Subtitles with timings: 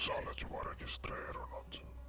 [0.00, 1.99] sale ti voy a.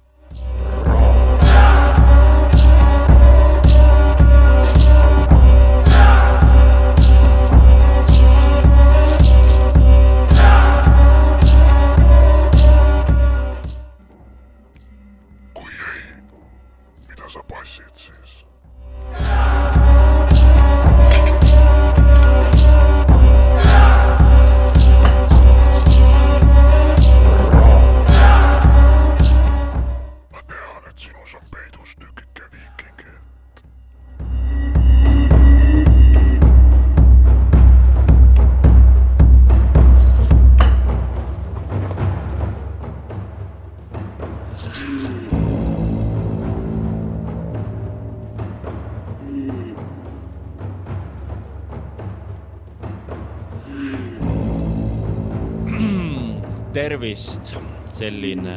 [57.12, 57.50] tervist,
[57.92, 58.52] selline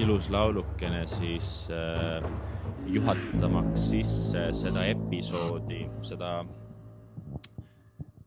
[0.00, 2.24] ilus laulukene siis äh,
[2.88, 6.46] juhatamaks sisse seda episoodi, seda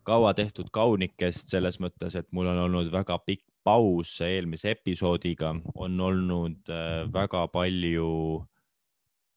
[0.06, 6.00] kaua tehtud kaunikest selles mõttes, et mul on olnud väga pikk paus eelmise episoodiga, on
[6.00, 8.46] olnud äh, väga palju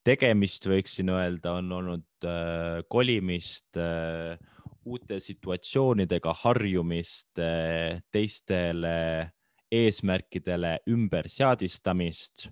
[0.05, 4.37] tegemist, võiksin öelda, on olnud äh, kolimist äh,,
[4.85, 7.39] uute situatsioonidega harjumist,
[8.11, 8.99] teistele
[9.73, 12.49] eesmärkidele ümberseadistamist.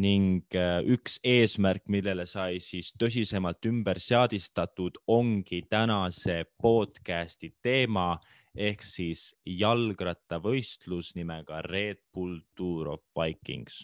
[0.00, 8.12] Ning äh, üks eesmärk, millele sai siis tõsisemalt ümber seadistatud, ongi tänase podcast'i teema
[8.54, 13.82] ehk siis jalgrattavõistlus nimega Red Bull Tour of Vikings.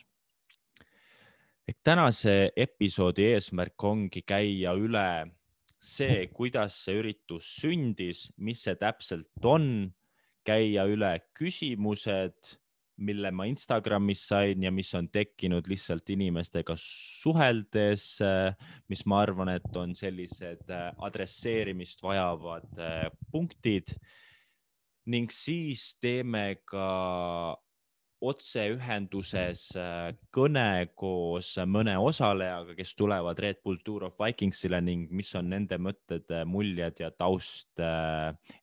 [1.67, 5.09] Ehk tänase episoodi eesmärk ongi käia üle
[5.83, 9.91] see, kuidas see üritus sündis, mis see täpselt on,
[10.47, 12.57] käia üle küsimused,
[12.97, 18.07] mille ma Instagramis sain ja mis on tekkinud lihtsalt inimestega suheldes,
[18.89, 23.93] mis ma arvan, et on sellised äh, adresseerimist vajavad äh, punktid.
[25.13, 26.87] Ning siis teeme ka
[28.27, 35.35] otseühenduses äh, kõne koos mõne osalejaga, kes tulevad Red Bull Tour of Vikingsile ning mis
[35.37, 37.85] on nende mõtted, muljed ja taust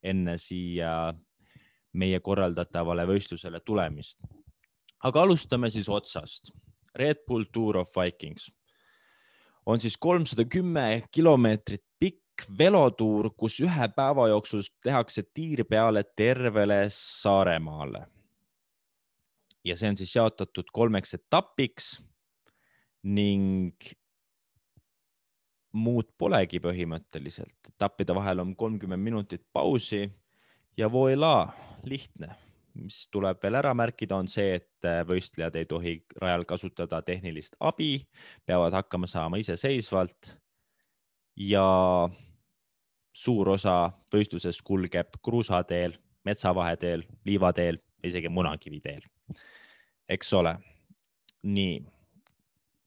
[0.01, 1.13] enne siia
[1.93, 4.19] meie korraldatavale võistlusele tulemist.
[5.03, 6.51] aga alustame siis otsast.
[6.95, 8.51] Red Bull Tour of Vikings
[9.65, 16.85] on siis kolmsada kümme kilomeetrit pikk velotuur, kus ühe päeva jooksul tehakse tiir peale tervele
[16.89, 18.05] Saaremaale
[19.63, 21.93] ja see on siis jaotatud kolmeks etapiks
[23.03, 23.73] ning
[25.73, 27.71] muud polegi põhimõtteliselt.
[27.71, 30.05] etappide vahel on kolmkümmend minutit pausi
[30.77, 31.53] ja voila,
[31.89, 32.35] lihtne.
[32.74, 38.00] mis tuleb veel ära märkida, on see, et võistlejad ei tohi rajal kasutada tehnilist abi,
[38.45, 40.31] peavad hakkama saama iseseisvalt
[41.38, 41.68] ja
[43.13, 45.94] suur osa võistlusest kulgeb kruusateel,
[46.25, 49.06] metsavaheteel, liivateel, isegi munakiviteel
[50.09, 50.57] eks ole.
[51.44, 51.79] nii,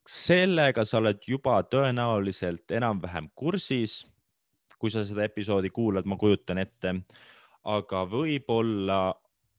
[0.09, 3.99] sellega sa oled juba tõenäoliselt enam-vähem kursis,
[4.81, 6.95] kui sa seda episoodi kuulad, ma kujutan ette,
[7.67, 9.01] aga võib-olla,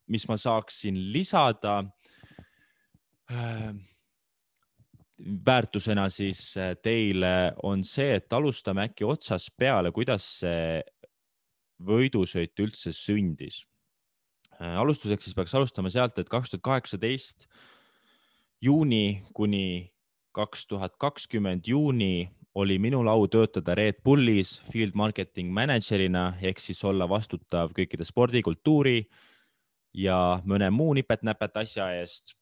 [0.07, 1.81] mis ma saaksin lisada
[3.31, 3.71] äh,
[5.45, 10.77] väärtusena siis teile on see, et alustame äkki otsast peale, kuidas see
[11.83, 13.63] võidusõit üldse sündis.
[14.57, 17.48] Äh, alustuseks siis peaks alustama sealt, et kaks tuhat kaheksateist
[18.62, 19.94] juuni kuni
[20.38, 26.81] kaks tuhat kakskümmend juuni oli minul au töötada Red Bullis field marketing manager'ina ehk siis
[26.89, 28.98] olla vastutav kõikide spordikultuuri
[29.94, 32.33] ja mõne muu nipet-näpet asja eest.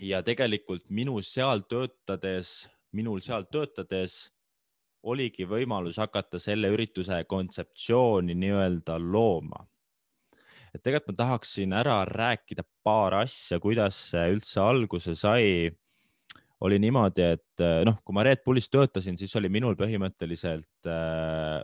[0.00, 4.30] ja tegelikult minu seal töötades, minul seal töötades
[5.02, 9.66] oligi võimalus hakata selle ürituse kontseptsiooni nii-öelda looma
[10.74, 15.70] et tegelikult ma tahaksin ära rääkida paar asja, kuidas see üldse alguse sai.
[16.64, 21.60] Oli niimoodi, et noh, kui ma Red Bullis töötasin, siis oli minul põhimõtteliselt äh,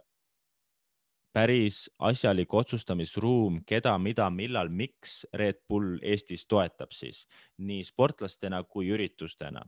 [1.32, 7.25] päris asjalik otsustamisruum, keda, mida, millal, miks Red Bull Eestis toetab siis
[7.64, 9.64] nii sportlastena kui üritustena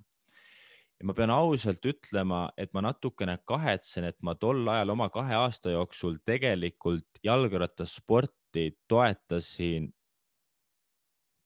[1.02, 5.34] ja ma pean ausalt ütlema, et ma natukene kahetsen, et ma tol ajal oma kahe
[5.34, 9.88] aasta jooksul tegelikult jalgrattasporti toetasin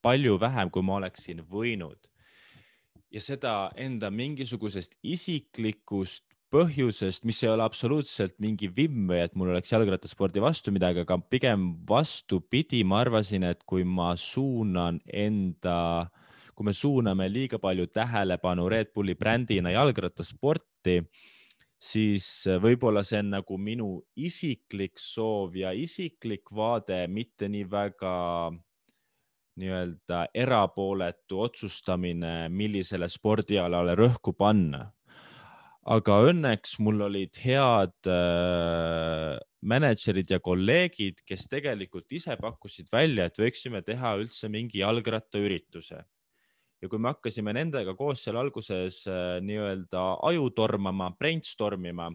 [0.05, 2.13] palju vähem, kui ma oleksin võinud.
[3.13, 9.51] Ja seda enda mingisugusest isiklikust põhjusest, mis ei ole absoluutselt mingi vimm või et mul
[9.51, 16.07] oleks jalgrattaspordi vastu midagi, aga pigem vastupidi, ma arvasin, et kui ma suunan enda
[16.57, 21.03] kui me suuname liiga palju tähelepanu Red Bulli brändina jalgrattasporti,
[21.77, 28.15] siis võib-olla see on nagu minu isiklik soov ja isiklik vaade, mitte nii väga
[29.61, 34.93] nii-öelda erapooletu otsustamine, millisele spordialale rõhku panna.
[35.87, 43.39] aga õnneks mul olid head äh, mänedžerid ja kolleegid, kes tegelikult ise pakkusid välja, et
[43.39, 46.01] võiksime teha üldse mingi jalgrattaürituse
[46.83, 52.11] ja kui me hakkasime nendega koos seal alguses äh, nii-öelda aju tormama, brainstorm ima,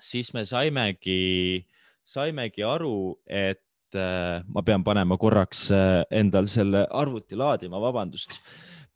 [0.00, 1.64] siis me saimegi,
[2.06, 3.62] saimegi aru, et
[3.96, 8.38] äh, ma pean panema korraks äh, endal selle arvuti laadima, vabandust.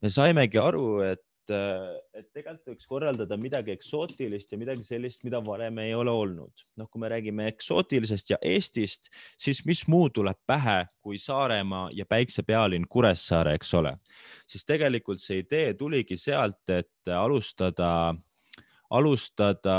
[0.03, 5.41] me saimegi aru, et Äh, et tegelikult võiks korraldada midagi eksootilist ja midagi sellist, mida
[5.43, 6.65] varem ei ole olnud.
[6.79, 9.11] noh, kui me räägime eksootilisest ja Eestist,
[9.41, 13.97] siis mis muu tuleb pähe kui Saaremaa ja päiksepealinn Kuressaare, eks ole.
[14.47, 18.15] siis tegelikult see idee tuligi sealt, et alustada
[18.93, 19.77] alustada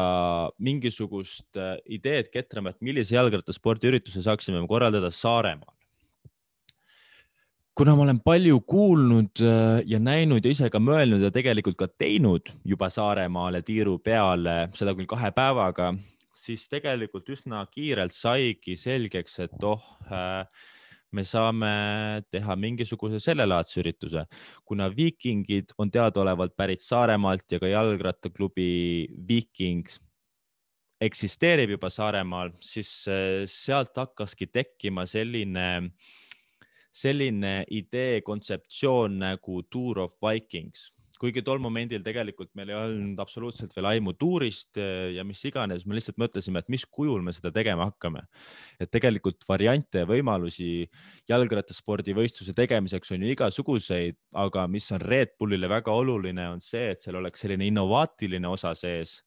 [0.58, 5.72] mingisugust äh, ideed ketrama, et millise jalgrattaspordiürituse saaksime korraldada Saaremaal?
[7.74, 11.88] Kuna ma olen palju kuulnud äh, ja näinud ja ise ka mõelnud ja tegelikult ka
[11.90, 15.94] teinud juba Saaremaale tiiru peale, seda küll kahe päevaga,
[16.38, 20.46] siis tegelikult üsna kiirelt saigi selgeks, et oh, äh,
[21.14, 21.74] me saame
[22.34, 24.26] teha mingisuguse sellelaadse ürituse,
[24.66, 28.72] kuna viikingid on teadaolevalt pärit Saaremaalt ja ka jalgrattaklubi
[29.28, 29.88] Viiking
[31.04, 35.70] eksisteerib juba Saaremaal, siis äh, sealt hakkaski tekkima selline
[36.94, 40.92] selline idee, kontseptsioon nagu Tour of Vikings
[41.24, 45.86] kuigi tol momendil tegelikult meil ei olnud absoluutselt veel aimu tuurist eh, ja mis iganes,
[45.88, 48.26] me lihtsalt mõtlesime, et mis kujul me seda tegema hakkame.
[48.82, 50.90] et tegelikult variante ja võimalusi
[51.32, 57.06] jalgrattaspordivõistluse tegemiseks on ju igasuguseid, aga mis on Red Bullile väga oluline, on see, et
[57.06, 59.22] seal oleks selline innovaatiline osa sees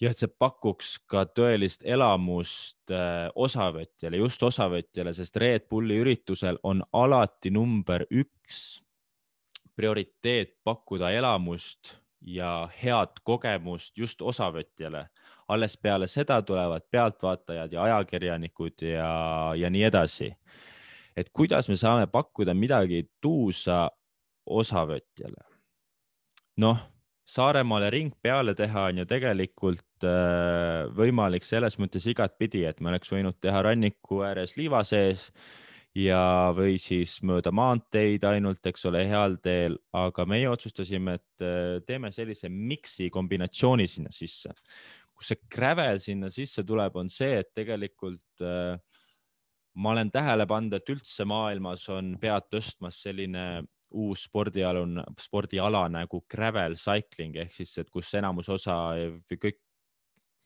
[0.00, 6.62] ja et see pakuks ka tõelist elamust äh, osavõtjale, just osavõtjale, sest Red Bulli üritusel
[6.62, 8.82] on alati number üks
[9.76, 15.08] prioriteet pakkuda elamust ja head kogemust just osavõtjale.
[15.48, 20.32] alles peale seda tulevad pealtvaatajad ja ajakirjanikud ja, ja nii edasi.
[21.16, 23.90] et kuidas me saame pakkuda midagi tuusa
[24.46, 25.44] osavõtjale?
[26.56, 26.92] noh
[27.32, 33.12] Saaremaale ring peale teha on ju tegelikult äh, võimalik selles mõttes igatpidi, et me oleks
[33.12, 35.30] võinud teha ranniku ääres liiva sees
[35.98, 41.80] ja, või siis mööda maanteid ainult, eks ole, heal teel, aga meie otsustasime, et äh,
[41.86, 44.54] teeme sellise miksi kombinatsiooni sinna sisse.
[45.12, 48.78] kus see gravel sinna sisse tuleb, on see, et tegelikult äh,
[49.74, 56.22] ma olen tähele pannud, et üldse maailmas on pead tõstmas selline uus spordialune, spordiala nagu
[56.30, 59.60] gravel cycling ehk siis, et kus enamus osa või kõik,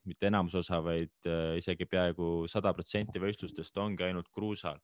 [0.06, 4.78] mitte enamus osa, vaid äh, isegi peaaegu sada protsenti võistlustest ongi ainult kruusal.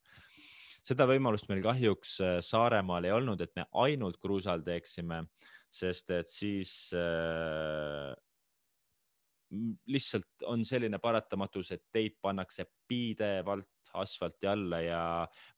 [0.83, 5.23] Seda võimalust meil kahjuks äh, Saaremaal ei olnud, et me ainult kruusal teeksime,
[5.73, 8.13] sest et siis äh,
[9.93, 13.69] lihtsalt on selline paratamatus, et teid pannakse pidevalt
[14.01, 15.03] asfalti alla ja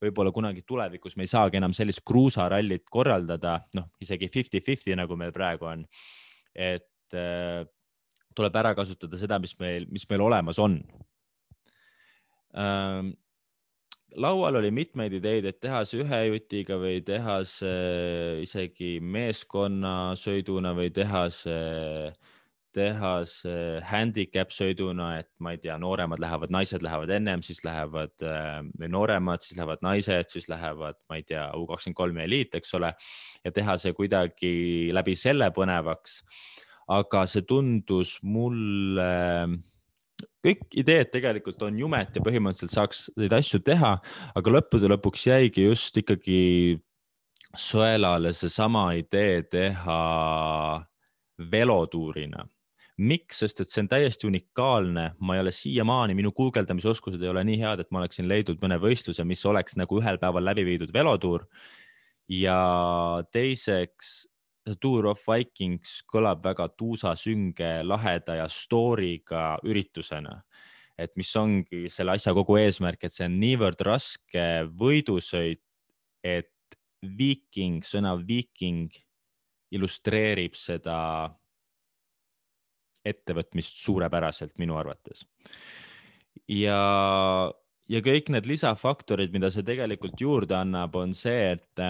[0.03, 5.31] võib-olla kunagi tulevikus me ei saagi enam sellist kruusarallit korraldada, noh, isegi fifty-fifty nagu meil
[5.35, 5.85] praegu on.
[6.55, 7.63] et äh,
[8.35, 10.77] tuleb ära kasutada seda, mis meil, mis meil olemas on
[12.55, 13.15] ähm,
[14.21, 20.93] laual oli mitmeid ideid, et teha see ühe jutiga või teha see isegi meeskonnasõiduna või
[20.95, 22.13] teha see
[22.75, 28.25] teha see handicap sõiduna, et ma ei tea, nooremad lähevad, naised lähevad ennem, siis lähevad
[28.25, 32.57] äh, või nooremad, siis lähevad naised, siis lähevad, ma ei tea, U kakskümmend kolm eliit,
[32.59, 32.91] eks ole.
[33.45, 34.51] ja teha see kuidagi
[34.95, 36.21] läbi selle põnevaks.
[36.91, 39.07] aga see tundus mulle,
[40.45, 43.95] kõik ideed tegelikult on jumet ja põhimõtteliselt saaks neid asju teha,
[44.35, 46.41] aga lõppude lõpuks jäigi just ikkagi
[47.55, 50.01] sõelale seesama idee teha
[51.51, 52.45] velotuurina.
[52.95, 57.43] Miks, sest et see on täiesti unikaalne, ma ei ole siiamaani, minu guugeldamisoskused ei ole
[57.43, 60.93] nii head, et ma oleksin leidnud mõne võistluse, mis oleks nagu ühel päeval läbi viidud
[60.95, 61.43] velotuur.
[62.31, 64.25] ja teiseks,
[64.81, 70.41] Tour of Vikings kõlab väga tuusasünge, laheda ja story'ga üritusena.
[70.97, 75.59] et mis ongi selle asja kogu eesmärk, et see on niivõrd raske võidusõit,
[76.23, 78.95] et viiking, sõna viiking
[79.75, 81.35] illustreerib seda
[83.05, 85.25] ettevõtmist suurepäraselt minu arvates.
[86.47, 87.51] ja,
[87.91, 91.83] ja kõik need lisafaktorid, mida see tegelikult juurde annab, on see, et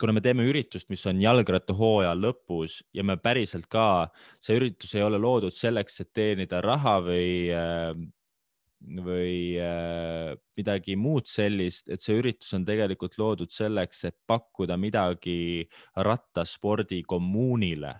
[0.00, 4.08] kuna me teeme üritust, mis on jalgrattahooaja lõpus ja me päriselt ka,
[4.40, 7.92] see üritus ei ole loodud selleks, et teenida raha või, äh,
[9.04, 15.66] või äh, midagi muud sellist, et see üritus on tegelikult loodud selleks, et pakkuda midagi
[15.96, 17.96] rattaspordi kommuunile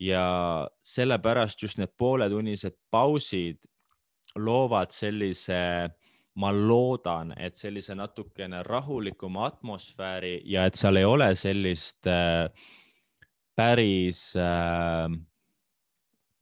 [0.00, 3.60] ja sellepärast just need pooletunnised pausid
[4.38, 5.90] loovad sellise,
[6.38, 12.46] ma loodan, et sellise natukene rahulikuma atmosfääri ja et seal ei ole sellist äh,
[13.58, 15.10] päris äh,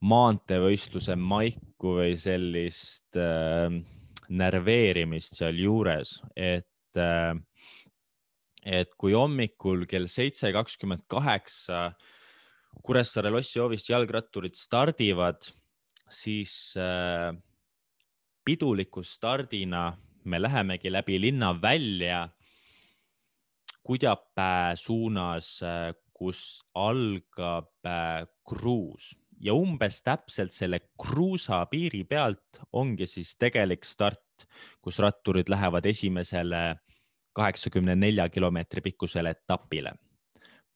[0.04, 3.72] maanteevõistluse maiku või sellist äh,
[4.28, 6.66] närveerimist sealjuures, et
[8.68, 11.92] et kui hommikul kell seitse kakskümmend kaheksa
[12.82, 15.46] Kuressaare lossihoovist jalgratturid stardivad,
[16.08, 17.32] siis äh,
[18.48, 19.92] piduliku stardina
[20.24, 22.28] me lähemegi läbi linna välja
[23.82, 25.60] Kudjapää suunas,
[26.12, 29.16] kus algab äh, kruus.
[29.40, 34.44] Ja umbes täpselt selle kruusa piiri pealt ongi siis tegelik start,
[34.80, 36.62] kus ratturid lähevad esimesele
[37.32, 39.92] kaheksakümne nelja kilomeetri pikkusele etapile.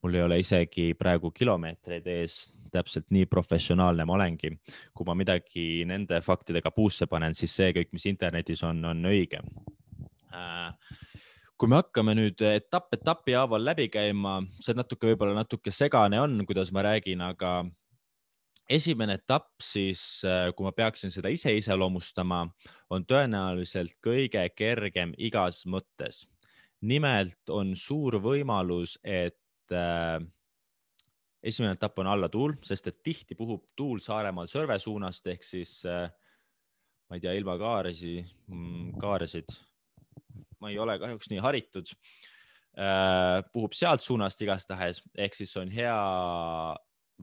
[0.01, 2.39] Mul ei ole isegi praegu kilomeetreid ees,
[2.73, 4.51] täpselt nii professionaalne ma olengi.
[4.93, 9.41] kui ma midagi nende faktidega puusse panen, siis see kõik, mis internetis on, on õige.
[10.33, 10.73] Äh,
[11.57, 16.41] kui me hakkame nüüd etapp etapi haaval läbi käima, see natuke, võib-olla natuke segane on,
[16.49, 17.61] kuidas ma räägin, aga
[18.69, 22.45] esimene etapp siis, äh, kui ma peaksin seda ise iseloomustama,
[22.93, 26.27] on tõenäoliselt kõige kergem igas mõttes.
[26.83, 30.19] nimelt on suur võimalus, et äh,
[31.43, 35.81] esimene etapp on alla tuul, sest et tihti puhub tuul Saaremaal Sõrve suunast ehk siis
[35.89, 36.07] äh,
[37.09, 39.51] ma ei tea, ilma kaaresi mm,, kaaresid.
[40.63, 41.91] ma ei ole kahjuks nii haritud
[42.79, 43.43] äh,.
[43.53, 45.99] puhub sealt suunast igastahes, ehk siis on hea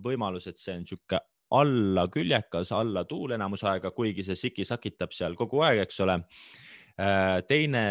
[0.04, 1.18] võimalus, et see on sihuke
[1.50, 6.20] alla küljekas, alla tuul enamus aega, kuigi see siki sakitab seal kogu aeg, eks ole
[6.20, 7.40] äh,.
[7.48, 7.84] teine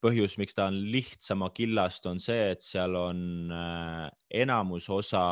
[0.00, 4.06] põhjus, miks ta on lihtsama killast, on see, et seal on äh,
[4.42, 5.24] enamus osa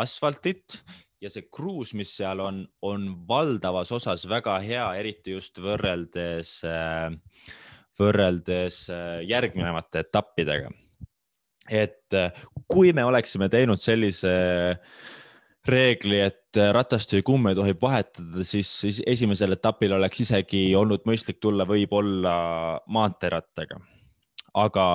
[0.00, 0.80] asfaltit
[1.20, 7.10] ja see kruus, mis seal on, on valdavas osas väga hea, eriti just võrreldes, äh,
[8.00, 10.70] võrreldes äh, järgnevate etappidega.
[11.70, 12.16] et
[12.66, 14.30] kui me oleksime teinud sellise
[15.68, 21.66] reegli, et ratastee kumme tohib vahetada, siis, siis esimesel etapil oleks isegi olnud mõistlik tulla
[21.68, 22.34] võib-olla
[22.88, 23.80] maanteerattaga.
[24.54, 24.86] aga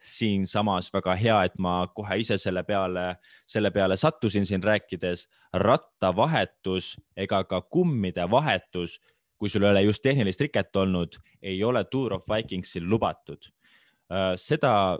[0.00, 6.94] siinsamas väga hea, et ma kohe ise selle peale, selle peale sattusin siin rääkides, rattavahetus
[7.16, 8.98] ega ka kummide vahetus,
[9.38, 13.52] kui sul ei ole just tehnilist riket olnud, ei ole Tour of Vikingsil lubatud.
[14.36, 14.98] seda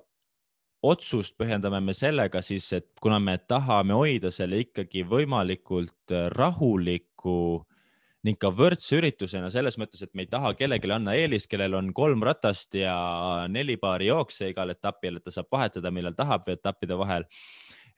[0.83, 7.61] otsust põhjendame me sellega siis, et kuna me tahame hoida selle ikkagi võimalikult äh, rahuliku
[8.27, 11.93] ning ka võrdse üritusena selles mõttes, et me ei taha kellelegi anda eelist, kellel on
[11.97, 12.95] kolm ratast ja
[13.49, 17.25] neli paari jookse igal etapil, et ta saab vahetada, millal tahab etappide vahel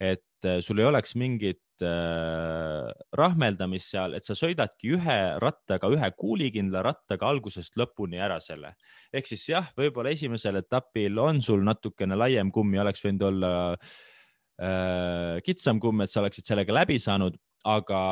[0.03, 6.11] et äh, sul ei oleks mingit äh, rahmeldamist seal, et sa sõidadki ühe rattaga, ühe
[6.19, 8.75] kuulikindla rattaga algusest lõpuni ära selle.
[9.15, 13.53] ehk siis jah, võib-olla esimesel etapil on sul natukene laiem kumm ja oleks võinud olla
[13.73, 17.39] äh, kitsam kumm, et sa oleksid sellega läbi saanud,
[17.71, 18.03] aga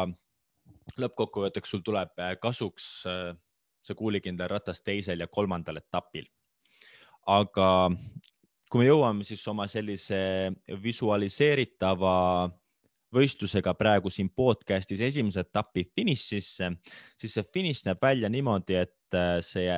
[1.00, 3.32] lõppkokkuvõtteks sul tuleb äh, kasuks äh,
[3.82, 6.28] see kuulikindel ratas teisel ja kolmandal etapil.
[7.26, 7.90] aga
[8.70, 10.20] kui me jõuame siis oma sellise
[10.82, 12.14] visualiseeritava
[13.14, 16.70] võistlusega praegu siin podcast'is esimese etapi finišisse,
[17.18, 19.70] siis see finiš näeb välja niimoodi, et äh, see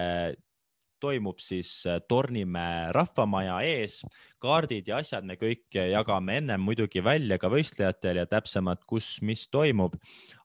[1.02, 4.02] toimub siis äh, Tornimäe rahvamaja ees.
[4.42, 9.46] kaardid ja asjad me kõik jagame ennem muidugi välja ka võistlejatele ja täpsemalt, kus, mis
[9.48, 9.96] toimub,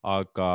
[0.04, 0.50] aga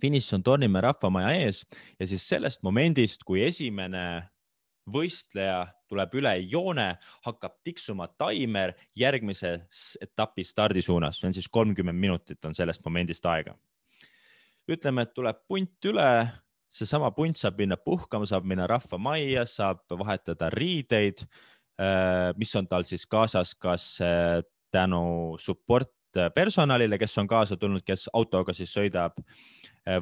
[0.00, 1.64] finiš on Tornimäe rahvamaja ees
[2.00, 4.04] ja siis sellest momendist, kui esimene
[4.92, 6.88] võistleja tuleb üle joone,
[7.26, 13.26] hakkab tiksuma taimer järgmises etapis stardi suunas, see on siis kolmkümmend minutit on sellest momendist
[13.26, 13.56] aega.
[14.68, 16.08] ütleme, et tuleb punt üle,
[16.68, 21.24] seesama punt saab minna puhkama, saab minna rahvamajja, saab vahetada riideid,
[21.80, 25.94] äh, mis on tal siis kaasas, kas äh, tänu support
[26.34, 29.16] personalile, kes on kaasa tulnud, kes autoga siis sõidab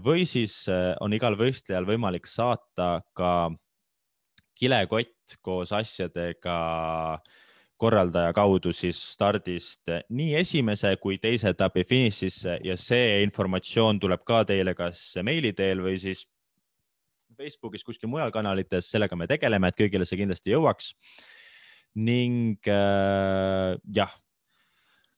[0.03, 0.65] või siis
[1.03, 3.51] on igal võistlejal võimalik saata ka
[4.57, 6.57] kilekott koos asjadega
[7.77, 14.45] korraldaja kaudu siis stardist nii esimese kui teise etapi finišisse ja see informatsioon tuleb ka
[14.49, 16.25] teile kas meili teel või siis
[17.37, 20.95] Facebookis, kuskil mujal kanalites, sellega me tegeleme, et kõigile see kindlasti jõuaks.
[21.97, 24.13] ning äh, jah,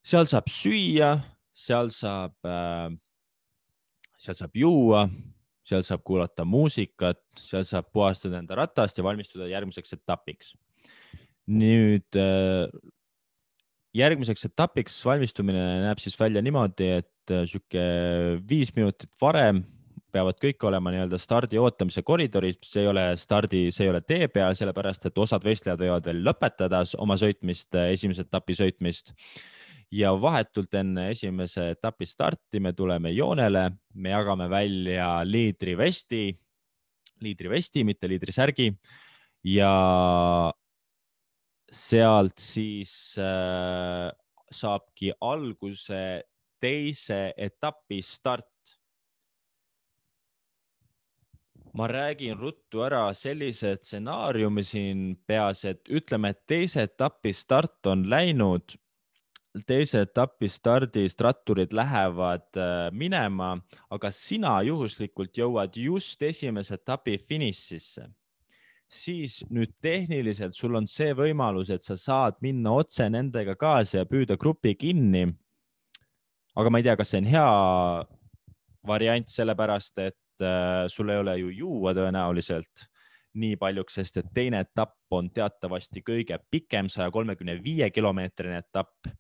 [0.03, 1.17] seal saab süüa,
[1.51, 2.93] seal saab äh,,
[4.19, 5.09] seal saab juua
[5.69, 10.55] seal saab kuulata muusikat, seal saab puhastada enda ratast ja valmistuda järgmiseks etapiks.
[11.49, 12.69] nüüd äh,
[13.97, 17.85] järgmiseks etapiks valmistumine näeb siis välja niimoodi, et äh, sihuke
[18.49, 19.65] viis minutit varem
[20.13, 24.29] peavad kõik olema nii-öelda stardi ootamise koridoris, see ei ole stardi, see ei ole tee
[24.33, 29.15] peal, sellepärast et osad võistlejad võivad veel lõpetada oma sõitmist, äh, esimese etapi sõitmist
[29.91, 36.23] ja vahetult enne esimese etapi starti me tuleme joonele, me jagame välja liidrivesti,
[37.21, 38.73] liidrivesti, mitte liidrisärgi
[39.45, 39.73] ja
[41.73, 44.11] sealt siis äh,
[44.51, 46.23] saabki alguse
[46.61, 48.47] teise etapi start.
[51.79, 58.03] ma räägin ruttu ära sellise stsenaariumi siin peas, et ütleme, et teise etapi start on
[58.11, 58.75] läinud
[59.67, 63.55] teise etapi stardist ratturid lähevad äh, minema,
[63.91, 68.07] aga sina juhuslikult jõuad just esimese etapi finišisse,
[68.89, 74.09] siis nüüd tehniliselt sul on see võimalus, et sa saad minna otse nendega kaasa ja
[74.09, 75.27] püüda grupi kinni.
[76.59, 77.49] aga ma ei tea, kas see on hea
[78.87, 82.89] variant, sellepärast et äh, sul ei ole ju juua tõenäoliselt
[83.39, 89.11] nii paljuks, sest et teine etapp on teatavasti kõige pikem, saja kolmekümne viie kilomeetrine etapp.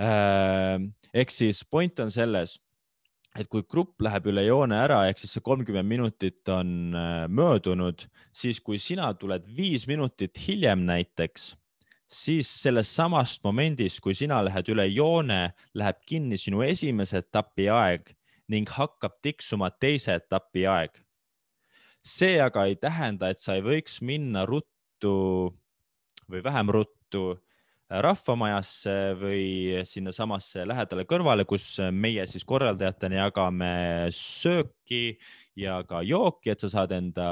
[0.00, 0.80] Äh,
[1.12, 2.56] ehk siis point on selles,
[3.36, 8.06] et kui grupp läheb üle joone ära, ehk siis see kolmkümmend minutit on äh, möödunud,
[8.32, 11.50] siis kui sina tuled viis minutit hiljem näiteks,
[12.10, 18.10] siis sellest samast momendist, kui sina lähed üle joone, läheb kinni sinu esimese etapi aeg
[18.50, 20.96] ning hakkab tiksuma teise etapi aeg.
[22.02, 25.12] See aga ei tähenda, et sa ei võiks minna ruttu
[26.30, 27.36] või vähem ruttu
[27.90, 33.72] rahvamajasse või sinnasamasse lähedale kõrvale, kus meie siis korraldajatena jagame
[34.14, 35.16] sööki
[35.58, 37.26] ja ka jooki, et sa saad enda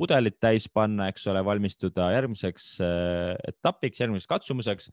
[0.00, 4.88] pudelit täis panna, eks ole, valmistuda järgmiseks äh, etapiks, järgmiseks katsumuseks,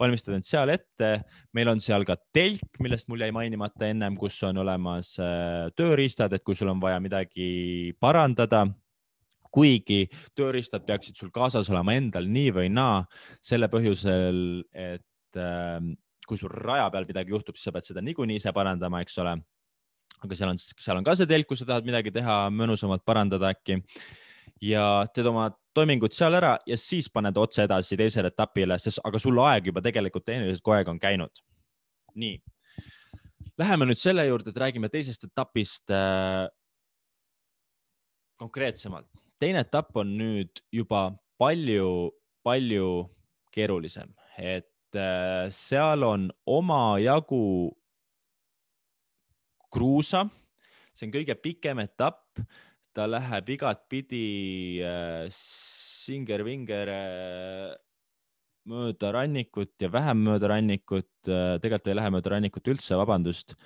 [0.00, 1.10] valmistad end seal ette.
[1.56, 6.36] meil on seal ka telk, millest mul jäi mainimata ennem, kus on olemas äh, tööriistad,
[6.36, 8.66] et kui sul on vaja midagi parandada
[9.54, 10.04] kuigi
[10.38, 13.02] tööriistad peaksid sul kaasas olema endal nii või naa,
[13.44, 15.78] selle põhjusel, et äh,
[16.26, 19.34] kui sul raja peal midagi juhtub, siis sa pead seda niikuinii ise parandama, eks ole.
[20.20, 23.50] aga seal on, seal on ka see telk, kus sa tahad midagi teha, mõnusamalt parandada
[23.54, 23.80] äkki
[24.62, 29.20] ja teed oma toimingud seal ära ja siis paned otse edasi teisele etapile, sest aga
[29.22, 31.42] sul aeg juba tegelikult tehniliselt kogu aeg on käinud.
[32.20, 32.36] nii,
[33.58, 36.48] läheme nüüd selle juurde, et räägime teisest etapist äh,
[38.36, 39.08] konkreetsemalt
[39.40, 41.08] teine etapp on nüüd juba
[41.40, 42.90] palju-palju
[43.54, 47.72] keerulisem, et äh, seal on omajagu
[49.72, 50.26] kruusa,
[50.92, 52.42] see on kõige pikem etapp,
[52.94, 54.24] ta läheb igatpidi
[54.84, 57.68] äh, singer-vinger äh,
[58.70, 63.56] mööda rannikut ja vähem mööda rannikut, tegelikult ei lähe mööda rannikut üldse, vabandust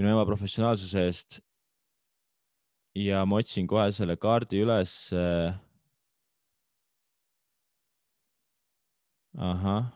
[0.00, 1.42] minu ema professionaalsuse eest
[2.94, 4.94] ja ma otsin kohe selle kaardi üles.
[9.34, 9.92] ahah.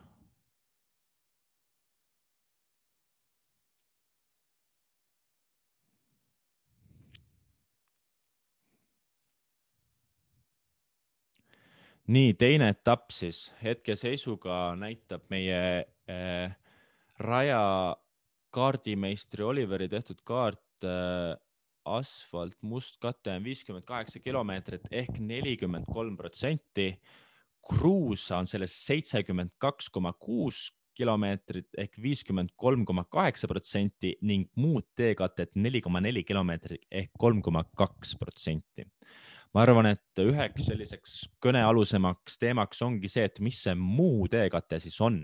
[12.08, 16.54] nii, teine etapp siis hetkeseisuga näitab meie äh,
[17.20, 17.96] raja
[18.54, 21.36] kaardimeistri Oliveri tehtud kaart äh,
[21.84, 27.00] asfalt, must kate on viiskümmend kaheksa kilomeetrit ehk nelikümmend kolm protsenti.
[27.68, 34.48] kruusa on sellest seitsekümmend kaks koma kuus kilomeetrit ehk viiskümmend kolm koma kaheksa protsenti ning
[34.56, 38.86] muud teekatet neli koma neli kilomeetrit ehk kolm koma kaks protsenti.
[39.54, 41.12] ma arvan, et üheks selliseks
[41.44, 45.22] kõnealusemaks teemaks ongi see, et mis see muu teekate siis on.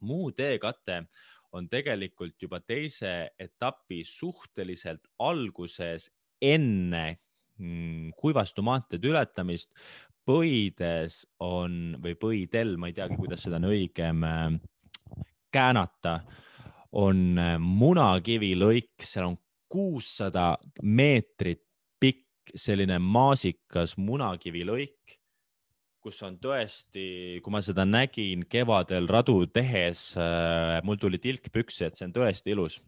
[0.00, 1.04] muu teekate
[1.52, 6.08] on tegelikult juba teise etapi suhteliselt alguses
[6.42, 7.04] enne
[7.58, 9.74] mm, kuivastu maanteed ületamist.
[10.22, 14.52] põides on või põidel, ma ei teagi, kuidas seda on õigem äh,
[15.50, 16.20] käänata,
[16.94, 19.38] on äh, munakivi lõik, seal on
[19.72, 21.64] kuussada meetrit
[21.98, 25.18] pikk selline maasikas munakivi lõik,
[26.02, 31.86] kus on tõesti, kui ma seda nägin kevadel radu tehes äh,, mul tuli tilk püksi,
[31.86, 32.80] et see on tõesti ilus.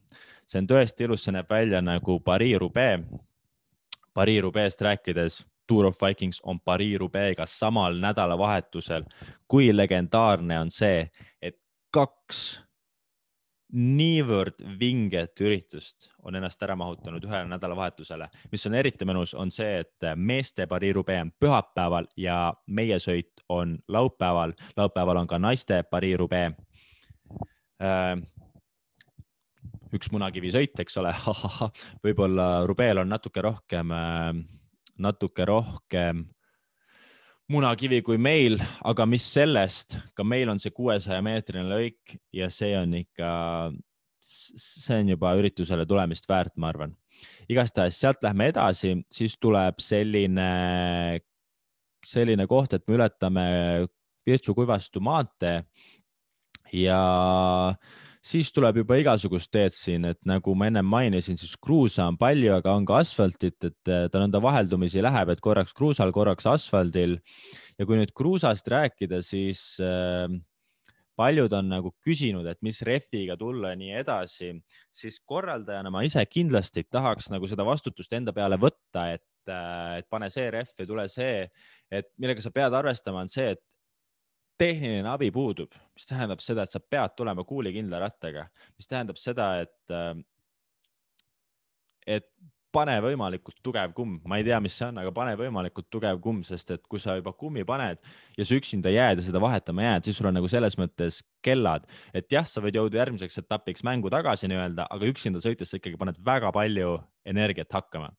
[0.47, 3.07] see on tõesti ilus, see näeb välja nagu Paris-Roubaix.
[4.15, 9.07] Paris-Roubaix'st rääkides, Tour of Vikings on Paris-Roubaix'ga samal nädalavahetusel.
[9.49, 11.09] kui legendaarne on see,
[11.43, 11.59] et
[11.91, 12.65] kaks
[13.75, 19.81] niivõrd vinget üritust on ennast ära mahutanud ühele nädalavahetusele, mis on eriti mõnus, on see,
[19.83, 24.55] et meeste Paris-Roubaix on pühapäeval ja meie sõit on laupäeval.
[24.77, 26.55] laupäeval on ka naiste Paris-Roubaix.
[27.83, 28.23] Äh,
[29.95, 31.15] üks munakivisõit, eks ole
[32.05, 34.31] võib-olla Roubaix'l on natuke rohkem, äh,
[34.99, 36.29] natuke rohkem
[37.53, 42.73] munakivi kui meil, aga mis sellest, ka meil on see kuuesaja meetrine lõik ja see
[42.79, 43.31] on ikka,
[44.21, 46.95] see on juba üritusele tulemist väärt, ma arvan.
[47.49, 50.49] igastahes sealt lähme edasi, siis tuleb selline,
[52.05, 53.45] selline koht, et me ületame
[54.25, 55.63] Virtsu-Kuivastu maantee
[56.73, 57.01] ja
[57.69, 62.17] äh, siis tuleb juba igasugust teed siin, et nagu ma ennem mainisin, siis kruusa on
[62.21, 67.19] palju, aga on ka asfaltit, et ta nõnda vaheldumisi läheb, et korraks kruusal, korraks asfaldil.
[67.79, 70.31] ja kui nüüd kruusast rääkida, siis äh,
[71.19, 74.55] paljud on nagu küsinud, et mis rehviga tulla ja nii edasi,
[74.95, 80.09] siis korraldajana ma ise kindlasti tahaks nagu seda vastutust enda peale võtta, et, äh, et
[80.09, 81.45] pane see rehv ja tule see,
[81.93, 83.63] et millega sa pead arvestama, on see, et
[84.59, 88.47] tehniline abi puudub, mis tähendab seda, et sa pead tulema kuulikindla rattaga,
[88.79, 90.15] mis tähendab seda, et, äh,
[92.19, 92.29] et
[92.75, 96.43] pane võimalikult tugev kumm, ma ei tea, mis see on, aga pane võimalikult tugev kumm,
[96.47, 98.01] sest et kui sa juba kummi paned
[98.39, 101.87] ja sa üksinda jääd ja seda vahetama jääd, siis sul on nagu selles mõttes kellad,
[102.17, 106.01] et jah, sa võid jõuda järgmiseks etapiks mängu tagasi nii-öelda, aga üksinda sõites sa ikkagi
[106.01, 106.97] paned väga palju
[107.31, 108.11] energiat hakkama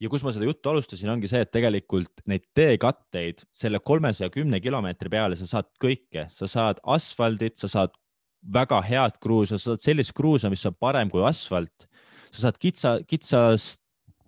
[0.00, 4.60] ja kus ma seda juttu alustasin, ongi see, et tegelikult neid teekatteid selle kolmesaja kümne
[4.64, 7.94] kilomeetri peale sa saad kõike, sa saad asfaldit, sa saad
[8.40, 11.86] väga head kruusa, sa saad sellist kruusa, mis on parem kui asfalt.
[12.30, 13.82] sa saad kitsa, kitsast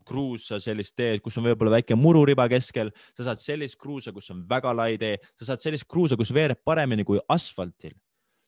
[0.04, 4.42] kruusa, sellist teed, kus on võib-olla väike mururiba keskel, sa saad sellist kruusa, kus on
[4.48, 7.94] väga lai tee, sa saad sellist kruusa, kus veereb paremini kui asfaltil.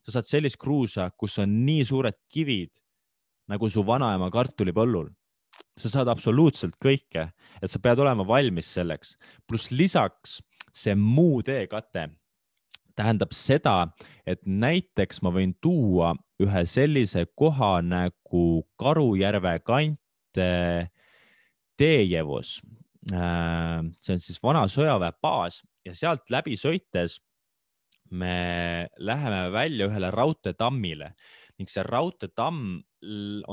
[0.04, 2.82] sa saad sellist kruusa, kus on nii suured kivid
[3.48, 5.08] nagu su vanaema kartulipõllul
[5.78, 7.28] sa saad absoluutselt kõike,
[7.62, 9.16] et sa pead olema valmis selleks,
[9.48, 10.38] pluss lisaks
[10.74, 12.08] see muu teekate
[12.94, 13.88] tähendab seda,
[14.26, 18.46] et näiteks ma võin tuua ühe sellise koha nagu
[18.80, 20.00] Karujärve kant
[21.74, 22.56] Teejevus.
[23.12, 27.18] Äh, see on siis vana sõjaväe baas ja sealt läbi sõites
[28.14, 31.10] me läheme välja ühele raudteetammile
[31.60, 32.82] ning see raudteetamm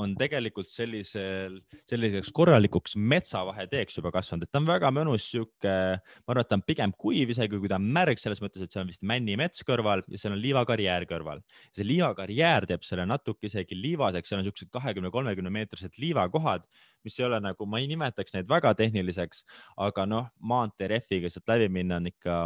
[0.00, 6.32] on tegelikult sellisel, selliseks korralikuks metsavaheteeks juba kasvanud, et ta on väga mõnus sihuke, ma
[6.32, 8.86] arvan, et ta on pigem kuiv, isegi kui ta on märg, selles mõttes, et seal
[8.86, 11.44] on vist männimets kõrval ja seal on liivakarjäär kõrval.
[11.76, 16.66] see liivakarjäär teeb selle natuke isegi liivaseks, seal on siuksed kahekümne, kolmekümne meetrised liivakohad,
[17.04, 19.44] mis ei ole nagu, ma ei nimetaks neid väga tehniliseks,
[19.76, 22.44] aga noh, maantee rehviga sealt läbi minna on ikka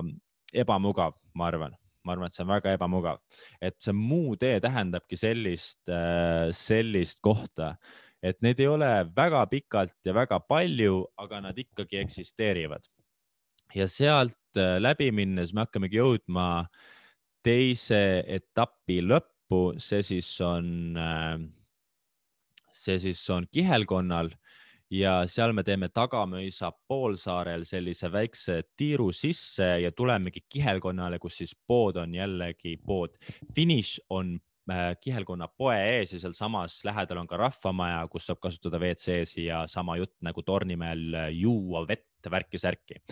[0.56, 3.20] ebamugav, ma arvan ma arvan, et see on väga ebamugav,
[3.60, 7.74] et see muu tee tähendabki sellist, äh, sellist kohta,
[8.22, 12.86] et neid ei ole väga pikalt ja väga palju, aga nad ikkagi eksisteerivad.
[13.74, 16.66] ja sealt äh, läbi minnes me hakkamegi jõudma
[17.44, 21.34] teise etapi lõppu, see siis on, äh,
[22.72, 24.30] see siis on kihelkonnal
[24.90, 31.54] ja seal me teeme Tagamõisa poolsaarel sellise väikse tiiru sisse ja tulemegi kihelkonnale, kus siis
[31.66, 33.16] pood on jällegi pood.
[33.54, 34.36] finiš on
[34.70, 39.66] äh, kihelkonna poe ees ja sealsamas lähedal on ka rahvamaja, kus saab kasutada WC-si ja
[39.66, 43.02] sama jutt nagu Tornimäel äh, juua vett, värki-särki.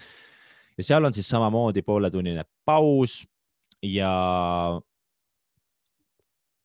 [0.79, 3.25] ja seal on siis samamoodi pooletunnine paus
[3.83, 4.81] ja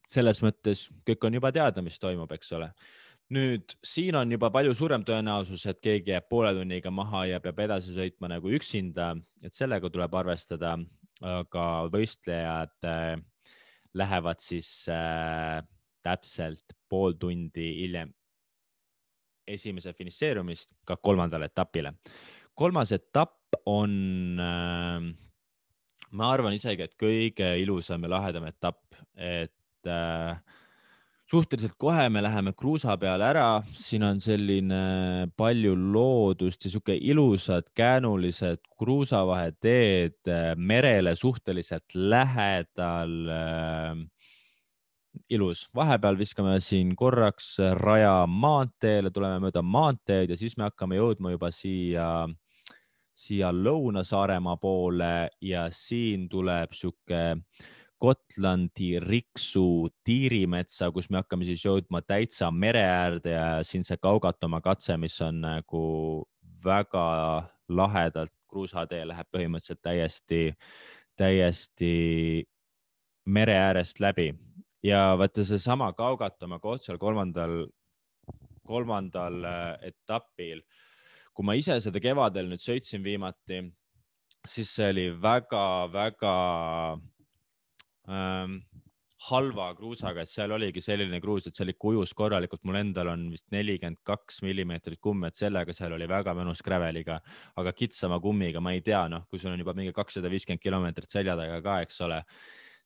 [0.10, 2.72] selles mõttes kõik on juba teada, mis toimub, eks ole
[3.35, 7.59] nüüd siin on juba palju suurem tõenäosus, et keegi jääb poole tunniga maha ja peab
[7.65, 9.11] edasi sõitma nagu üksinda,
[9.43, 10.75] et sellega tuleb arvestada,
[11.21, 13.19] aga võistlejad äh,
[13.93, 15.59] lähevad siis äh,
[16.05, 18.13] täpselt pool tundi hiljem
[19.49, 21.95] esimese finišeerumist ka kolmandale etapile.
[22.53, 25.09] kolmas etapp on äh,
[26.11, 28.81] ma arvan isegi, et kõige ilusam ja lahedam etapp,
[29.15, 30.39] et äh,
[31.29, 37.69] suhteliselt kohe me läheme kruusa peale ära, siin on selline palju loodust ja sihuke ilusad
[37.77, 44.01] käänulised kruusavaheteed äh, merele suhteliselt lähedal äh,
[45.29, 51.33] ilus, vahepeal viskame siin korraks raja maanteele, tuleme mööda maanteed ja siis me hakkame jõudma
[51.35, 52.07] juba siia,
[53.13, 57.21] siia Lõuna-Saaremaa poole ja siin tuleb sihuke
[57.99, 64.62] Gotlandi Riksu tiirimetsa, kus me hakkame siis jõudma täitsa mere äärde ja siin see Kaugatoma
[64.63, 65.81] katse, mis on nagu
[66.63, 67.07] väga
[67.69, 70.39] lahedalt kruusatee läheb põhimõtteliselt täiesti,
[71.19, 71.91] täiesti
[73.29, 74.31] mere äärest läbi.
[74.83, 77.65] Ja vaata seesama Kaugatoma koht seal kolmandal,
[78.63, 80.63] kolmandal äh, etapil,
[81.35, 83.62] kui ma ise seda kevadel nüüd sõitsin viimati,
[84.47, 86.35] siis see oli väga-väga
[88.10, 88.60] ähm,
[89.28, 93.26] halva kruusaga, et seal oligi selline kruus, et seal ikka ujus korralikult, mul endal on
[93.34, 97.19] vist nelikümmend kaks millimeetrit kummi, et sellega seal oli väga mõnus graveliga,
[97.60, 101.12] aga kitsama kummiga, ma ei tea, noh, kui sul on juba mingi kakssada viiskümmend kilomeetrit
[101.12, 102.22] selja taga ka, eks ole,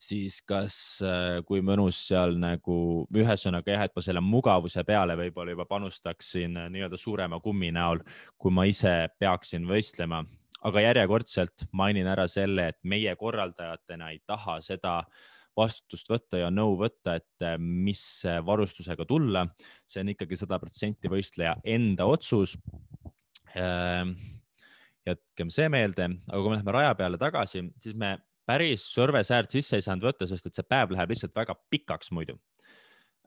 [0.02, 2.78] siis kas, äh, kui mõnus seal nagu,
[3.14, 8.02] ühesõnaga jah, et ma selle mugavuse peale võib-olla juba panustaksin äh, nii-öelda suurema kummi näol,
[8.42, 10.24] kui ma ise peaksin võistlema
[10.68, 15.02] aga järjekordselt mainin ära selle, et meie korraldajatena ei taha seda
[15.58, 18.04] vastutust võtta ja nõu võtta, et eh, mis
[18.46, 19.46] varustusega tulla.
[19.88, 22.56] see on ikkagi sada protsenti võistleja enda otsus.
[23.54, 24.16] Ehm,
[25.06, 28.16] jätkem see meelde, aga kui me läheme raja peale tagasi, siis me
[28.48, 32.10] päris Sõrve säärt sisse ei saanud võtta, sest et see päev läheb lihtsalt väga pikaks
[32.16, 32.53] muidu Äh,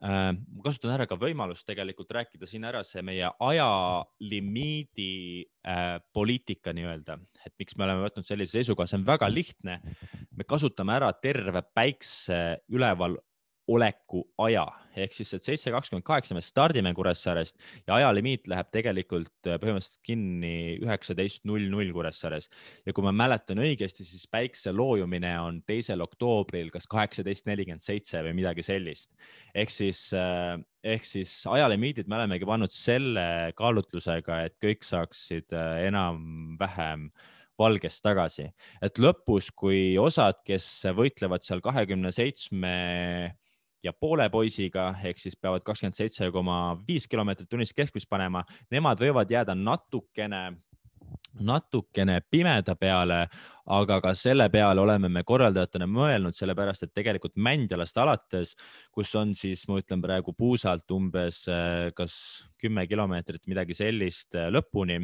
[0.01, 5.07] ma kasutan ära ka võimalust tegelikult rääkida siin ära see meie ajalimiidi
[5.65, 9.79] äh, poliitika nii-öelda, et miks me oleme võtnud sellise seisukoha, see on väga lihtne.
[10.37, 13.17] me kasutame ära terve päikse üleval
[13.67, 14.67] oleku aja
[15.03, 20.01] ehk siis, et seitse kakskümmend kaheksa me stardime Kuressaarest ja ajalimiit läheb tegelikult äh, põhimõtteliselt
[20.05, 20.53] kinni
[20.83, 22.49] üheksateist null null Kuressaares.
[22.85, 28.23] ja kui ma mäletan õigesti, siis päikse loojumine on teisel oktoobril kas kaheksateist nelikümmend seitse
[28.25, 29.13] või midagi sellist.
[29.53, 35.87] ehk siis, äh, ehk siis ajalimiidid me olemegi pannud selle kaalutlusega, et kõik saaksid äh,
[35.87, 37.09] enam-vähem
[37.57, 38.51] valgest tagasi,
[38.85, 42.73] et lõpus, kui osad, kes võitlevad seal kahekümne seitsme
[43.87, 49.01] ja poole poisiga ehk siis peavad kakskümmend seitse koma viis kilomeetrit tunnis keskmist panema, nemad
[49.01, 50.45] võivad jääda natukene
[51.37, 53.19] natukene pimeda peale,
[53.71, 58.55] aga ka selle peale oleme me korraldajatena mõelnud, sellepärast et tegelikult Mändjalast alates,
[58.91, 62.17] kus on siis, ma ütlen praegu puusalt umbes eh, kas
[62.61, 64.99] kümme kilomeetrit, midagi sellist eh, lõpuni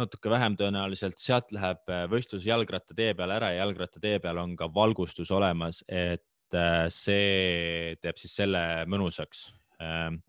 [0.00, 4.70] natuke vähem tõenäoliselt, sealt läheb eh, võistlus jalgrattatee peale ära ja jalgrattatee peal on ka
[4.74, 9.48] valgustus olemas, et Äh, see teeb siis selle mõnusaks.
[9.82, 10.20] Ähm,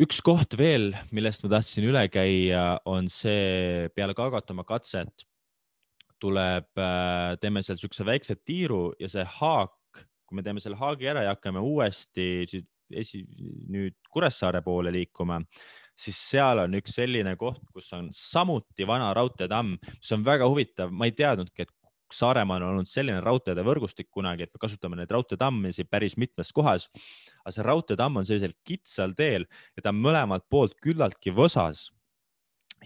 [0.00, 5.26] üks koht veel, millest ma tahtsin üle käia, on see peale Kagatoma katset
[6.22, 9.76] tuleb, äh, teeme seal siukse väikse tiiru ja see haak,
[10.26, 13.24] kui me teeme selle haagi ära ja hakkame uuesti siis esi,
[13.72, 15.40] nüüd Kuressaare poole liikuma,
[15.96, 20.92] siis seal on üks selline koht, kus on samuti vana raudteetamm, mis on väga huvitav,
[20.92, 21.72] ma ei teadnudki, et
[22.12, 26.88] Saaremaal on olnud selline raudteede võrgustik kunagi, et me kasutame neid raudteetammisid päris mitmes kohas.
[27.42, 31.90] aga see raudteetamm on sellisel kitsal teel ja ta on mõlemalt poolt küllaltki võsas.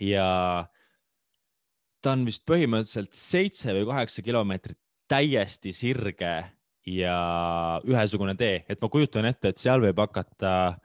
[0.00, 0.68] ja
[2.00, 4.78] ta on vist põhimõtteliselt seitse või kaheksa kilomeetrit
[5.11, 6.33] täiesti sirge
[6.87, 7.16] ja
[7.85, 10.78] ühesugune tee, et ma kujutan ette, et seal võib hakata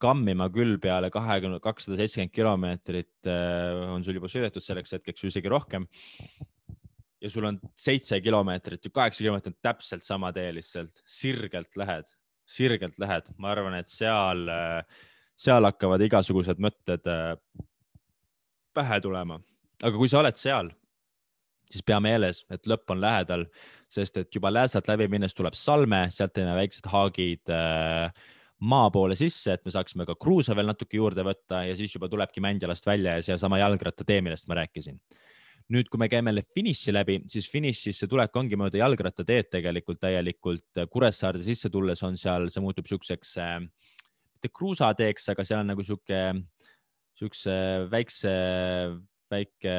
[0.00, 5.52] kammima küll peale kahekümne, kakssada seitsekümmend kilomeetrit äh, on sul juba sõidetud selleks hetkeks isegi
[5.52, 5.84] rohkem
[7.20, 12.08] ja sul on seitse kilomeetrit ja kaheksa kilomeetrit täpselt sama tee lihtsalt, sirgelt lähed,
[12.48, 14.46] sirgelt lähed, ma arvan, et seal,
[15.38, 17.34] seal hakkavad igasugused mõtted äh,
[18.74, 19.40] pähe tulema.
[19.82, 20.72] aga kui sa oled seal,
[21.70, 23.46] siis pea meeles, et lõpp on lähedal,
[23.90, 28.12] sest et juba Lääsat läbi minnes tuleb Salme, sealt teeme väiksed haagid äh,
[28.60, 32.08] maa poole sisse, et me saaksime ka kruusa veel natuke juurde võtta ja siis juba
[32.08, 35.00] tulebki Mändjalast välja ja seesama jalgrattatee, millest ma rääkisin
[35.70, 40.82] nüüd, kui me käime finiši läbi, siis finišisse tulek ongi mööda jalgrattateed tegelikult täielikult.
[40.90, 43.60] Kuressaarde sisse tulles on seal, see muutub siukseks, äh,
[44.34, 46.20] mitte kruusateeks, aga seal on nagu sihuke,
[47.20, 47.54] siukse
[47.92, 48.34] väikse,
[49.30, 49.78] väike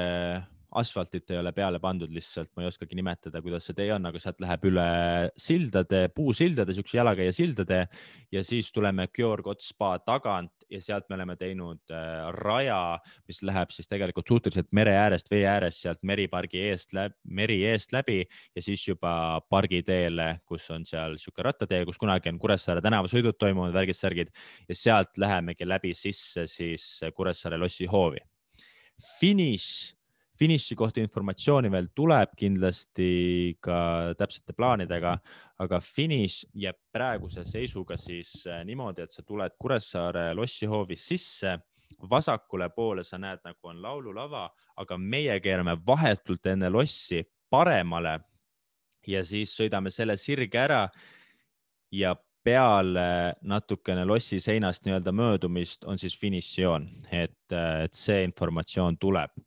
[0.79, 4.19] asfaltit ei ole peale pandud lihtsalt, ma ei oskagi nimetada, kuidas see tee on, aga
[4.23, 4.85] sealt läheb üle
[5.39, 7.81] sildade, puusildade, siukse jalakäija sildade
[8.31, 13.41] ja siis tuleme Georg Ots spa tagant ja sealt me oleme teinud äh, raja, mis
[13.47, 18.21] läheb siis tegelikult suhteliselt mere äärest, vee äärest sealt meripargi eest läbi, meri eest läbi
[18.23, 19.13] ja siis juba
[19.49, 24.31] pargiteele, kus on seal sihuke rattatee, kus kunagi on Kuressaare tänavasõidud toimunud, värgid-särgid
[24.69, 28.21] ja sealt lähemegi läbi sisse siis Kuressaare lossi hoovi.
[29.19, 29.95] finiš
[30.41, 33.09] finiši kohta informatsiooni veel tuleb kindlasti
[33.61, 33.77] ka
[34.17, 35.13] täpsete plaanidega,
[35.61, 41.59] aga finiš jääb praeguse seisuga siis äh, niimoodi, et sa tuled Kuressaare lossihoovis sisse
[42.09, 44.47] vasakule poole sa näed, nagu on laululava,
[44.81, 48.17] aga meie keerame vahetult enne lossi paremale
[49.07, 50.87] ja siis sõidame selle sirge ära
[51.93, 58.97] ja peale natukene lossi seinast nii-öelda möödumist on siis finišijoon, et, äh, et see informatsioon
[58.97, 59.37] tuleb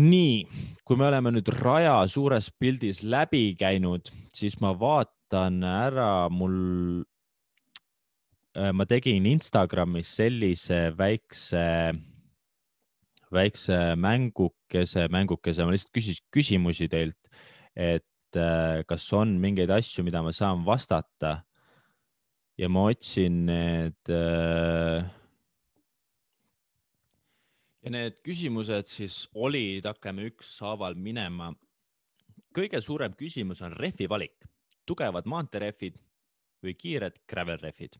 [0.00, 0.42] nii,
[0.82, 7.04] kui me oleme nüüd raja suures pildis läbi käinud, siis ma vaatan ära, mul,
[8.58, 11.66] äh, ma tegin Instagramis sellise väikse,
[13.34, 17.18] väikse mängukese, mängukese, ma lihtsalt küsisin küsimusi teilt,
[17.74, 21.42] et äh, kas on mingeid asju, mida ma saan vastata.
[22.58, 25.02] ja ma otsin need äh,
[27.84, 31.52] ja need küsimused siis olid, hakkame ükshaaval minema.
[32.54, 34.44] kõige suurem küsimus on rehvi valik,
[34.86, 35.96] tugevad maanteerehvid
[36.62, 37.98] või kiired gravel rehvid.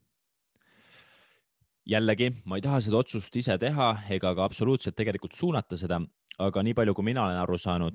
[1.87, 6.01] jällegi, ma ei taha seda otsust ise teha ega ka absoluutselt tegelikult suunata seda,
[6.39, 7.95] aga nii palju, kui mina olen aru saanud,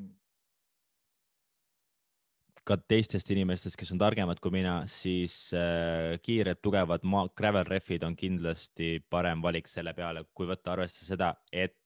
[2.70, 7.02] ka teistest inimestest, kes on targemad kui mina, siis äh, kiired, tugevad
[7.36, 11.79] gravel rehvid on kindlasti parem valik selle peale, kui võtta arvesse seda, et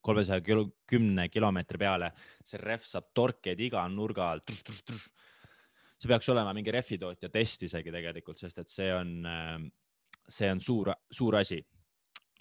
[0.00, 0.42] kolmesaja
[0.86, 2.12] kümne kilomeetri peale,
[2.44, 4.52] see rehv saab torkeid iga nurga alt.
[5.98, 9.66] see peaks olema mingi rehvitootja test isegi tegelikult, sest et see on, ähm,
[10.28, 11.64] see on suur, suur asi.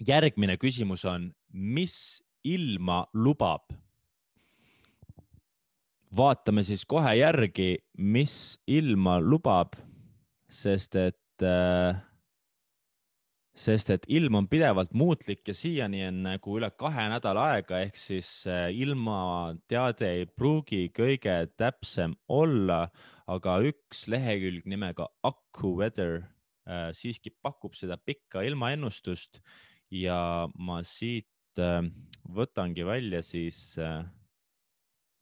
[0.08, 3.74] järgmine küsimus on, mis ilma lubab?
[6.18, 9.76] vaatame siis kohe järgi, mis ilma lubab,
[10.50, 11.98] sest et äh,
[13.58, 17.98] sest et ilm on pidevalt muutlik ja siiani on nagu üle kahe nädala aega, ehk
[17.98, 22.88] siis äh, ilmateade ei pruugi kõige täpsem olla,
[23.28, 29.42] aga üks lehekülg nimega AccuWeather äh, siiski pakub seda pikka ilmaennustust.
[29.90, 31.82] Ja ma siit äh,
[32.30, 33.80] võtangi välja siis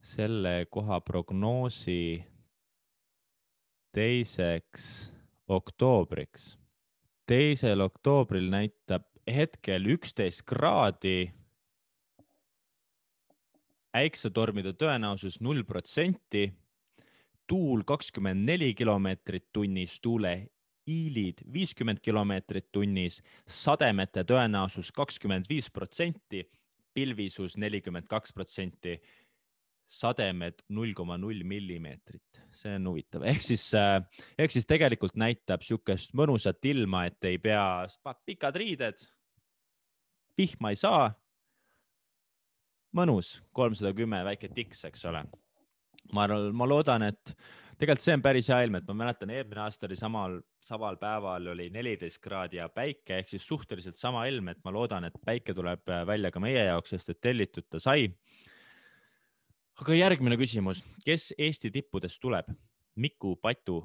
[0.06, 2.20] selle koha prognoosi
[3.96, 4.92] teiseks
[5.48, 6.52] oktoobriks
[7.26, 11.32] teisel oktoobril näitab hetkel üksteist kraadi.
[13.96, 16.50] äiksetormide tõenäosus null protsenti,
[17.48, 26.44] tuul kakskümmend neli kilomeetrit tunnis, tuuleiilid viiskümmend kilomeetrit tunnis, sademete tõenäosus kakskümmend viis protsenti,
[26.94, 29.00] pilvisus nelikümmend kaks protsenti
[29.92, 34.00] sademed null koma null millimeetrit, see on huvitav, ehk siis, äh,
[34.38, 37.86] ehk siis tegelikult näitab niisugust mõnusat ilma, et ei pea
[38.26, 39.06] pikad riided,
[40.38, 41.14] vihma ei saa.
[42.96, 45.26] mõnus, kolmsada kümme, väike tiks, eks ole.
[46.14, 47.34] ma ma loodan, et
[47.78, 51.48] tegelikult see on päris hea ilm, et ma mäletan, eelmine aasta oli samal, samal päeval
[51.52, 55.54] oli neliteist kraadi ja päike ehk siis suhteliselt sama ilm, et ma loodan, et päike
[55.54, 58.08] tuleb välja ka meie jaoks, sest et tellitud ta sai
[59.82, 62.52] aga järgmine küsimus, kes Eesti tippudest tuleb?
[62.96, 63.84] Miku Patu.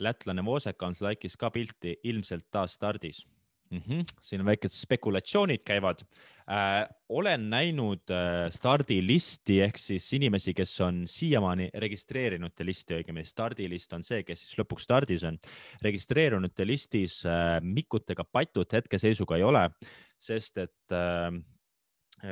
[0.00, 3.26] lätlane Vosekans laikis ka pilti, ilmselt taas stardis
[3.70, 3.82] mm.
[3.88, 4.04] -hmm.
[4.20, 6.00] siin väikesed spekulatsioonid käivad
[6.48, 6.88] äh,.
[7.08, 14.04] olen näinud äh, stardilisti ehk siis inimesi, kes on siiamaani registreerinute listi, õigemini stardilist on
[14.04, 15.38] see, kes siis lõpuks stardis on.
[15.82, 19.70] registreerunute listis äh, Mikut ega Patut hetkeseisuga ei ole,
[20.18, 21.34] sest et äh,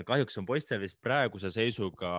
[0.06, 2.10] kahjuks on poistel vist praeguse seisuga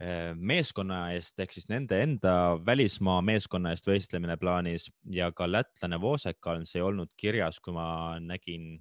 [0.00, 2.34] eh, meeskonna eest ehk siis nende enda
[2.66, 8.76] välismaa meeskonna eest võistlemine plaanis ja ka lätlane Vosekans ei olnud kirjas, kui ma nägin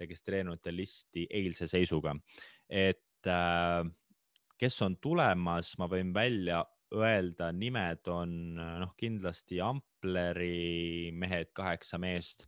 [0.00, 2.16] registreerunute listi eilse seisuga.
[2.68, 3.84] et äh,
[4.58, 6.62] kes on tulemas, ma võin välja
[6.94, 12.46] öelda, nimed on noh, kindlasti Ampleri mehed, kaheksa meest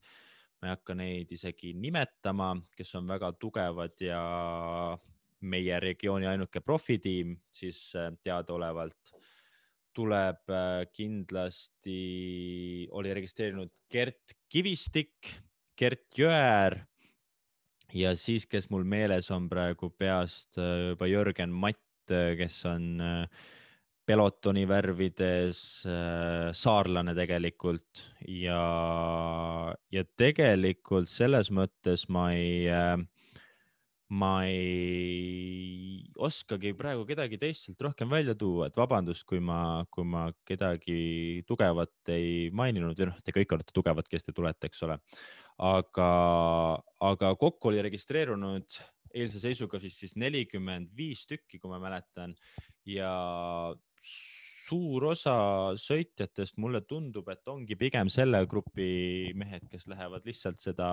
[0.59, 4.23] ma ei hakka neid isegi nimetama, kes on väga tugevad ja
[5.47, 9.13] meie regiooni ainuke profitiim siis äh, teadaolevalt
[9.95, 12.01] tuleb äh, kindlasti,
[12.95, 15.31] oli registreerinud Gert Kivistik,
[15.79, 16.81] Gert Jõer
[17.95, 23.03] ja siis, kes mul meeles on praegu peast äh, juba Jörgen Matt, kes on
[24.09, 28.63] pelotoni värvides äh, saarlane tegelikult ja,
[29.93, 32.97] ja tegelikult selles mõttes ma ei äh,
[34.09, 40.07] ma ei oskagi praegu kedagi teist sealt rohkem välja tuua, et vabandust, kui ma, kui
[40.09, 44.87] ma kedagi tugevat ei maininud või noh, te kõik olete tugevad, kes te tulete, eks
[44.89, 44.97] ole.
[45.59, 46.09] aga,
[47.05, 48.79] aga kokku oli registreerunud
[49.13, 52.35] eilse seisuga siis, siis nelikümmend viis tükki, kui ma mäletan
[52.89, 53.13] ja
[54.03, 55.37] suur osa
[55.81, 60.93] sõitjatest mulle tundub, et ongi pigem selle grupi mehed, kes lähevad lihtsalt seda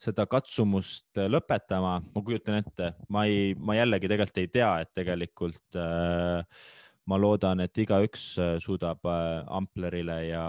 [0.00, 4.94] seda katsumust äh, lõpetama, ma kujutan ette, ma ei, ma jällegi tegelikult ei tea, et
[4.96, 6.62] tegelikult äh,
[7.10, 10.44] ma loodan, et igaüks äh, suudab äh, Amplerile ja,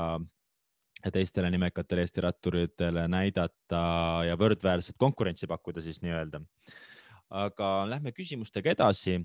[1.02, 3.84] ja teistele nimekatele Eesti ratturitele näidata
[4.28, 6.44] ja võrdväärset konkurentsi pakkuda siis nii-öelda.
[7.32, 9.22] aga lähme küsimustega edasi.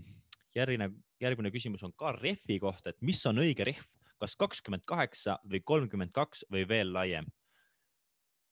[0.56, 0.90] Järgmine,
[1.22, 3.84] järgmine küsimus on ka rehvi kohta, et mis on õige rehv,
[4.20, 7.28] kas kakskümmend kaheksa või kolmkümmend kaks või veel laiem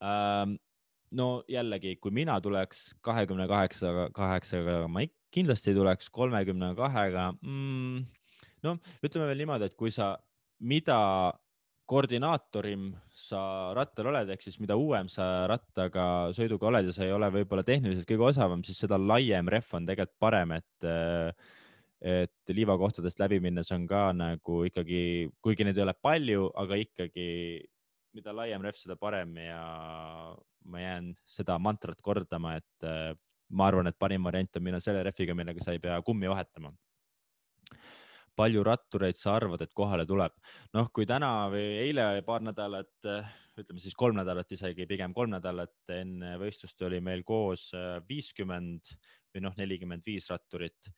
[0.05, 0.57] ähm,
[1.15, 8.05] no jällegi, kui mina tuleks kahekümne kaheksaga, kaheksaga, ma kindlasti tuleks kolmekümne kahega mm,.
[8.65, 10.13] no ütleme veel niimoodi, et kui sa,
[10.59, 10.99] mida
[11.85, 13.41] koordinaatorim sa
[13.77, 17.65] rattal oled, ehk siis mida uuem sa rattaga, sõiduga oled ja sa ei ole võib-olla
[17.65, 20.87] tehniliselt kõige osavam, siis seda laiem rehv on tegelikult parem, et
[22.01, 27.29] et liivakohtadest läbi minnes on ka nagu ikkagi, kuigi neid ei ole palju, aga ikkagi
[28.15, 29.61] mida laiem rehv, seda parem ja
[30.71, 33.11] ma jään seda mantrat kordama, et äh,
[33.55, 36.73] ma arvan, et parim variant on minna selle rehviga, millega sa ei pea kummi vahetama.
[38.35, 40.33] palju rattureid sa arvad, et kohale tuleb?
[40.75, 43.27] noh, kui täna või eile paar nädalat, äh,
[43.59, 48.95] ütleme siis kolm nädalat isegi, pigem kolm nädalat enne võistlust oli meil koos äh, viiskümmend
[49.33, 50.91] või noh, nelikümmend viis ratturit.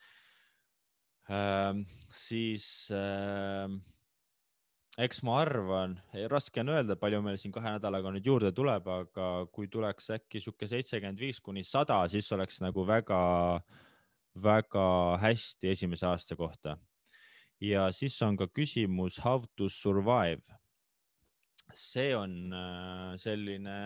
[2.14, 2.68] Siis
[4.98, 5.96] eks ma arvan,
[6.32, 10.42] raske on öelda, palju meil siin kahe nädalaga nüüd juurde tuleb, aga kui tuleks äkki
[10.42, 13.20] sihuke seitsekümmend viis kuni sada, siis oleks nagu väga,
[14.42, 14.86] väga
[15.22, 16.78] hästi esimese aasta kohta.
[17.62, 20.42] ja siis on ka küsimus how to survive.
[21.74, 23.78] see on äh, selline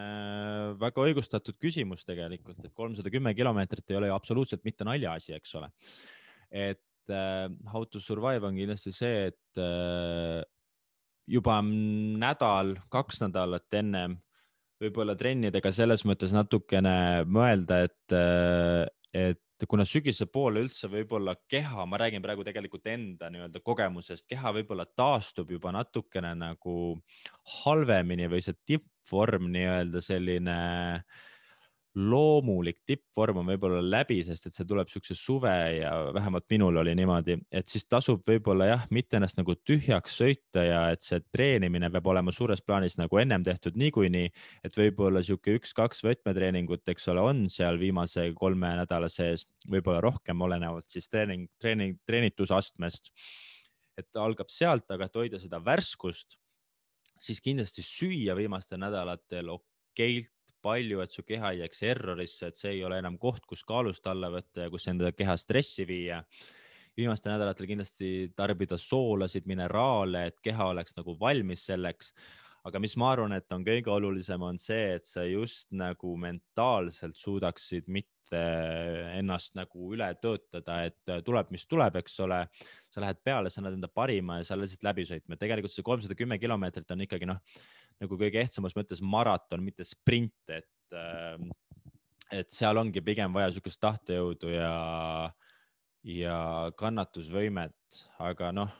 [0.79, 5.55] väga õigustatud küsimus tegelikult, et kolmsada kümme kilomeetrit ei ole ju absoluutselt mitte naljaasi, eks
[5.55, 5.71] ole.
[6.51, 6.79] et
[7.09, 10.41] äh, how to survive on kindlasti see, et äh,
[11.31, 14.19] juba nädal, kaks nädalat ennem
[14.81, 18.15] võib-olla trennidega selles mõttes natukene mõelda, et,
[19.13, 24.55] et kuna sügise poole üldse võib-olla keha, ma räägin praegu tegelikult enda nii-öelda kogemusest, keha
[24.57, 26.77] võib-olla taastub juba natukene nagu
[27.61, 30.57] halvemini või see tippvorm nii-öelda selline
[30.97, 31.29] äh,
[31.95, 36.93] loomulik tippvorm on võib-olla läbi, sest et see tuleb siukse suve ja vähemalt minul oli
[36.95, 41.91] niimoodi, et siis tasub võib-olla jah, mitte ennast nagu tühjaks sõita ja et see treenimine
[41.91, 44.31] peab olema suures plaanis nagu ennem tehtud niikuinii,
[44.63, 50.47] et võib-olla sihuke üks-kaks võtmetreeningut, eks ole, on seal viimase kolme nädala sees, võib-olla rohkem,
[50.47, 53.11] olenevalt siis treening, treening, treenitusastmest.
[53.99, 56.37] et algab sealt, aga et hoida seda värskust,
[57.19, 60.31] siis kindlasti süüa viimastel nädalatel okeilt
[60.63, 64.07] palju, et su keha ei jääks errorisse, et see ei ole enam koht, kus kaalust
[64.11, 66.21] alla võtta ja kus enda keha stressi viia.
[66.97, 72.13] viimastel nädalatel kindlasti tarbida soolasid, mineraale, et keha oleks nagu valmis selleks.
[72.63, 77.15] aga mis ma arvan, et on kõige olulisem, on see, et sa just nagu mentaalselt
[77.17, 78.37] suudaksid mitte
[79.17, 82.47] ennast nagu üle töötada, et tuleb, mis tuleb, eks ole.
[82.89, 85.83] sa lähed peale, sa annad enda parima ja sa oled lihtsalt läbi sõitma, tegelikult see
[85.83, 87.39] kolmsada kümme kilomeetrit on ikkagi noh
[88.01, 91.51] nagu kõige ehtsamas mõttes maraton, mitte sprint, et, ähm,
[92.33, 94.71] et seal ongi pigem vaja sihukest tahtejõudu ja,
[96.07, 96.37] ja
[96.79, 98.71] kannatusvõimet, aga noh,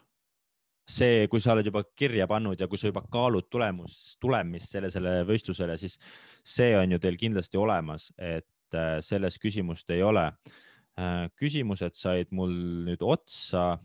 [0.91, 5.22] see, kui sa oled juba kirja pannud ja kui sa juba kaalud tulemus, tulemist sellisele
[5.28, 5.97] võistlusele, siis
[6.43, 10.28] see on ju teil kindlasti olemas, et äh, selles küsimust ei ole.
[10.99, 12.53] Äh, küsimused said mul
[12.88, 13.78] nüüd otsa.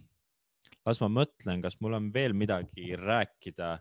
[0.86, 3.76] las ma mõtlen, kas mul on veel midagi rääkida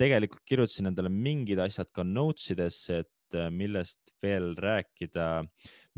[0.00, 5.44] tegelikult kirjutasin endale mingid asjad ka notes idesse, et äh, millest veel rääkida.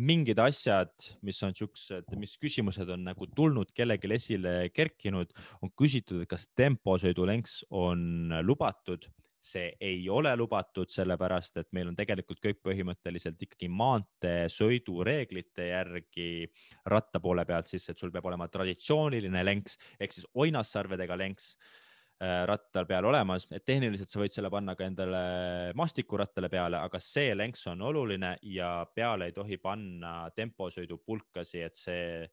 [0.03, 0.93] mingid asjad,
[1.23, 6.49] mis on siuksed, mis küsimused on nagu tulnud kellelgi esile kerkinud, on küsitud, et kas
[6.57, 9.05] temposõidulenks on lubatud
[9.43, 16.29] see ei ole lubatud, sellepärast et meil on tegelikult kõik põhimõtteliselt ikkagi maanteesõidureeglite järgi
[16.87, 21.57] ratta poole pealt siis, et sul peab olema traditsiooniline lenks ehk siis oinassarvedega lenks
[22.23, 25.23] rattal peal olemas, et tehniliselt sa võid selle panna ka endale
[25.75, 32.29] maastikurattale peale, aga see lenks on oluline ja peale ei tohi panna temposõidupulkasi, et see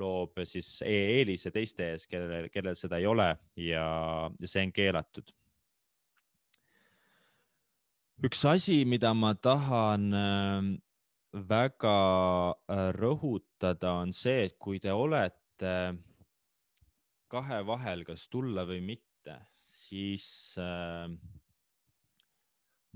[0.00, 3.30] loob siis e-eelise teiste ees, kellel, kellel seda ei ole
[3.60, 3.86] ja,
[4.40, 5.32] ja see on keelatud.
[8.20, 10.70] üks asi, mida ma tahan äh,
[11.32, 11.96] väga
[12.52, 15.74] äh, rõhutada, on see, et kui te olete
[17.30, 19.09] kahe vahel, kas tulla või mitte,
[19.68, 21.10] siis äh,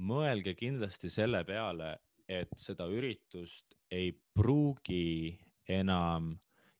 [0.00, 1.96] mõelge kindlasti selle peale,
[2.28, 5.34] et seda üritust ei pruugi
[5.68, 6.32] enam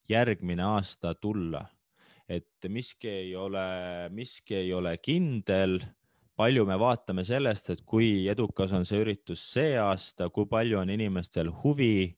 [0.09, 1.65] järgmine aasta tulla.
[2.29, 5.79] et miski ei ole, miski ei ole kindel.
[6.35, 10.89] palju me vaatame sellest, et kui edukas on see üritus see aasta, kui palju on
[10.89, 12.17] inimestel huvi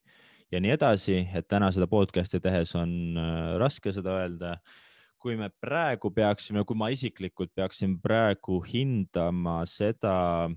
[0.50, 4.56] ja nii edasi, et täna seda podcast'i tehes on äh, raske seda öelda
[5.18, 10.48] kui me praegu peaksime, kui ma isiklikult peaksin praegu hindama seda,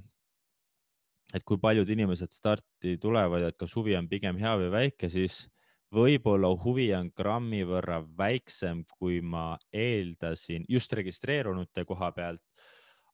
[1.33, 5.09] et kui paljud inimesed starti tulevad ja et kas huvi on pigem hea või väike,
[5.09, 5.45] siis
[5.91, 12.41] võib-olla huvi on grammi võrra väiksem, kui ma eeldasin just registreerunute koha pealt.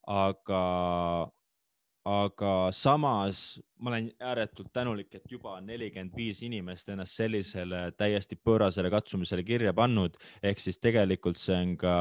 [0.08, 0.60] aga,
[2.08, 8.90] aga samas ma olen ääretult tänulik, et juba nelikümmend viis inimest ennast sellisele täiesti pöörasele
[8.94, 11.94] katsumisele kirja pannud, ehk siis tegelikult see on ka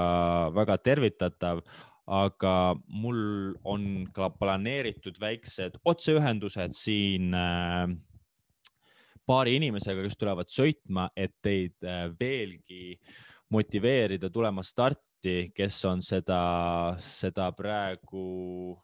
[0.57, 1.63] väga tervitatav.
[2.07, 7.89] Aga mul on ka planeeritud väiksed otseühendused siin äh,
[9.27, 12.95] paari inimesega, kes tulevad sõitma, et teid äh, veelgi
[13.51, 16.39] motiveerida tulema starti, kes on seda,
[17.03, 18.77] seda praegu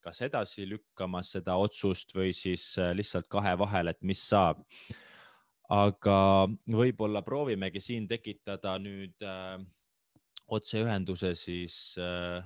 [0.00, 4.64] kas edasi lükkamas, seda otsust või siis äh, lihtsalt kahe vahel, et mis saab.
[5.70, 9.60] aga võib-olla proovimegi siin tekitada nüüd äh,
[10.50, 12.42] otseühenduse siis äh,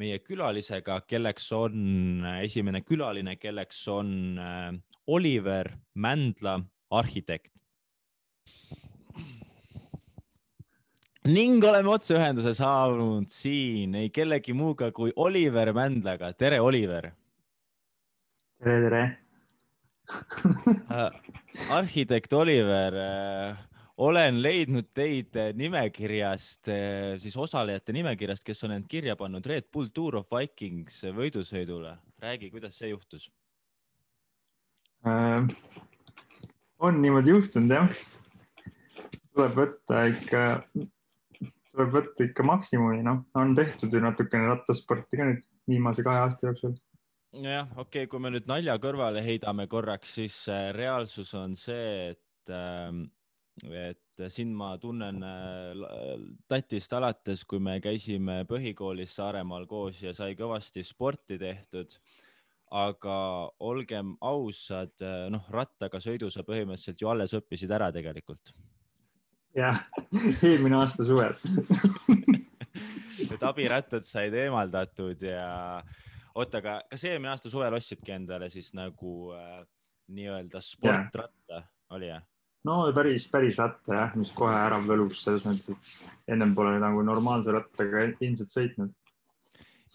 [0.00, 4.72] meie külalisega, kelleks on äh, esimene külaline, kelleks on äh,
[5.06, 6.58] Oliver Mändla,
[6.90, 7.52] arhitekt.
[11.26, 16.32] Ning oleme otseühenduse saanud siin ei kellegi muuga kui Oliver Mändlaga.
[16.32, 17.10] tere, Oliver.
[18.62, 19.04] tere, tere
[21.70, 22.94] arhitekt Oliver
[23.96, 29.70] olen leidnud teid eh, nimekirjast, eh, siis osalejate nimekirjast, kes on end kirja pannud Red
[29.72, 31.96] Bull Tour of Vikings võidusõidule.
[32.22, 33.30] räägi, kuidas see juhtus
[35.06, 35.48] äh,?
[36.78, 37.88] on niimoodi juhtunud jah.
[39.32, 40.42] tuleb võtta ikka,
[41.76, 46.48] tuleb võtta ikka maksimumi, noh, on tehtud ju natukene rattasporti ka nüüd viimase kahe aasta
[46.48, 46.76] jooksul
[47.36, 52.14] nojah, okei okay,, kui me nüüd nalja kõrvale heidame korraks, siis äh, reaalsus on see,
[52.14, 53.06] et ähm,
[53.64, 60.36] et sind ma tunnen äh, tatist alates, kui me käisime põhikoolis Saaremaal koos ja sai
[60.36, 61.98] kõvasti sporti tehtud.
[62.66, 63.16] aga
[63.62, 68.50] olgem ausad, äh, noh, rattaga sõidu sa põhimõtteliselt ju alles õppisid ära tegelikult.
[69.56, 69.80] Jah,
[70.42, 71.36] eelmine aasta suvel
[73.34, 75.82] et abirattad said eemaldatud ja
[76.36, 79.60] oota, aga kas eelmine aasta suvel ostsidki endale siis nagu äh,
[80.16, 81.62] nii-öelda sportratta,
[81.96, 82.24] oli jah?
[82.66, 87.02] no päris, päris ratta jah, mis kohe ära võlus selles mõttes, et ennem pole nagu
[87.06, 88.94] normaalse rattaga ilmselt sõitnud.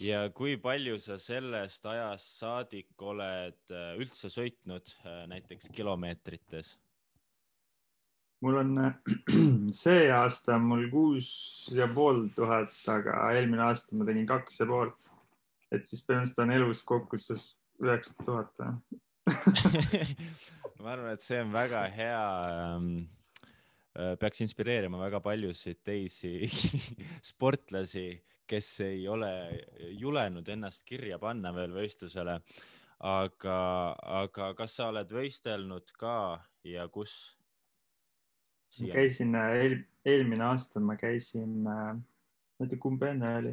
[0.01, 6.76] ja kui palju sa sellest ajast saadik oled äh, üldse sõitnud äh, näiteks kilomeetrites?
[8.41, 8.71] Mul on
[9.83, 11.29] see aasta mul kuus
[11.75, 14.89] ja pool tuhat, aga eelmine aasta ma tegin kaks ja pool.
[15.71, 17.43] et siis põhimõtteliselt on elus kokku siis
[17.81, 18.61] üheksa tuhat
[20.81, 22.89] ma arvan, et see on väga hea ähm,
[23.95, 26.49] äh, peaks inspireerima väga paljusid teisi
[27.31, 28.07] sportlasi,
[28.49, 29.31] kes ei ole
[30.01, 32.41] julenud ennast kirja panna veel võistlusele.
[32.99, 33.59] aga,
[34.21, 37.37] aga kas sa oled võistelnud ka ja kus?
[38.80, 43.51] Ma käisin äh, eel, eelmine aasta ma käisin, äh, ma ei tea, kumb enne oli,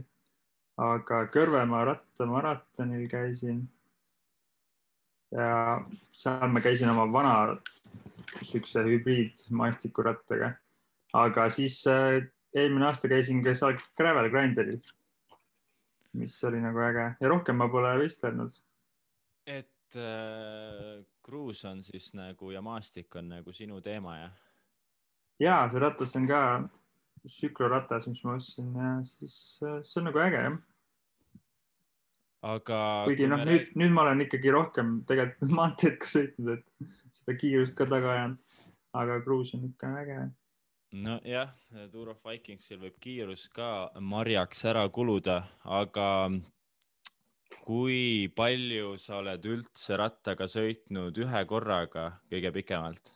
[0.78, 3.64] aga Kõrvemaa rattamaratonil käisin
[5.34, 5.80] ja
[6.14, 7.34] seal ma käisin oma vana
[8.42, 10.52] siukse hübriidmaastikurattaga.
[11.12, 12.22] aga siis äh,
[12.54, 14.80] eelmine aasta käisin ka seal Gravel Grinderil,
[16.12, 18.60] mis oli nagu äge ja rohkem ma pole võistelnud.
[19.46, 24.47] et äh, kruus on siis nagu ja maastik on nagu sinu teema, jah?
[25.42, 26.40] Ja see ratas on ka
[27.28, 30.58] tsükloratas, mis ma ostsin ja siis äh, see on nagu äge jah
[32.42, 32.80] aga.
[33.08, 37.76] kuigi noh, nüüd nüüd ma olen ikkagi rohkem tegelikult maanteed ka sõitnud, et seda kiirust
[37.78, 38.60] ka taga ajanud,
[38.98, 40.20] aga kruus on ikka äge.
[41.06, 41.50] nojah,
[41.92, 46.08] Tour of Vikingsil võib kiirus ka marjaks ära kuluda, aga
[47.64, 53.12] kui palju sa oled üldse rattaga sõitnud ühe korraga kõige pikemalt?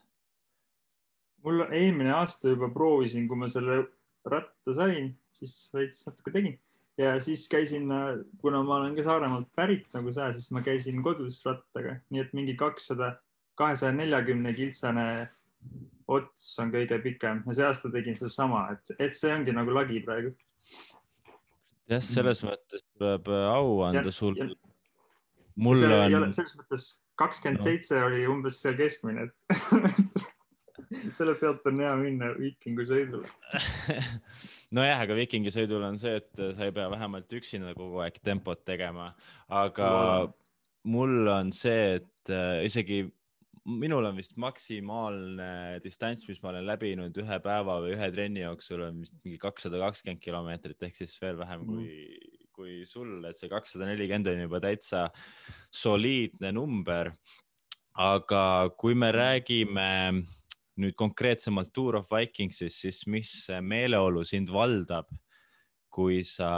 [1.44, 3.82] Mul eelmine aasta juba proovisin, kui ma selle
[4.30, 6.58] ratta sain, siis veits natuke tegin.
[7.00, 7.88] Ja siis käisin,
[8.42, 12.34] kuna ma olen ka Saaremaalt pärit nagu sa, siis ma käisin kodus rattaga, nii et
[12.36, 13.14] mingi kakssada,
[13.58, 15.06] kahesaja neljakümne kiltsane
[16.12, 17.40] ots on kõige pikem.
[17.48, 20.34] Ja see aasta tegin sedasama, et, et see ongi nagu lagi praegu.
[21.90, 24.36] jah, selles mõttes tuleb au anda Ja- sul.
[25.56, 26.84] mul on, selles mõttes
[27.20, 30.22] kakskümmend seitse oli umbes seal keskmine, et
[31.18, 33.28] selle pealt on hea minna viikingu sõidule.
[34.76, 39.10] nojah, aga viikingisõidul on see, et sa ei pea vähemalt üksinda kogu aeg tempot tegema,
[39.52, 40.30] aga Wow.
[40.84, 43.02] mul on see, et äh, isegi
[43.62, 48.80] minul on vist maksimaalne distants, mis ma olen läbinud ühe päeva või ühe trenni jooksul
[48.88, 51.76] on vist mingi kakssada kakskümmend kilomeetrit ehk siis veel vähem Mhm.
[51.76, 55.04] kui, kui sul, et see kakssada nelikümmend on juba täitsa
[55.70, 57.12] soliidne number.
[57.94, 60.24] aga kui me räägime
[60.80, 65.10] nüüd konkreetsemalt Tour of Vikingsist, siis mis meeleolu sind valdab,
[65.92, 66.50] kui sa,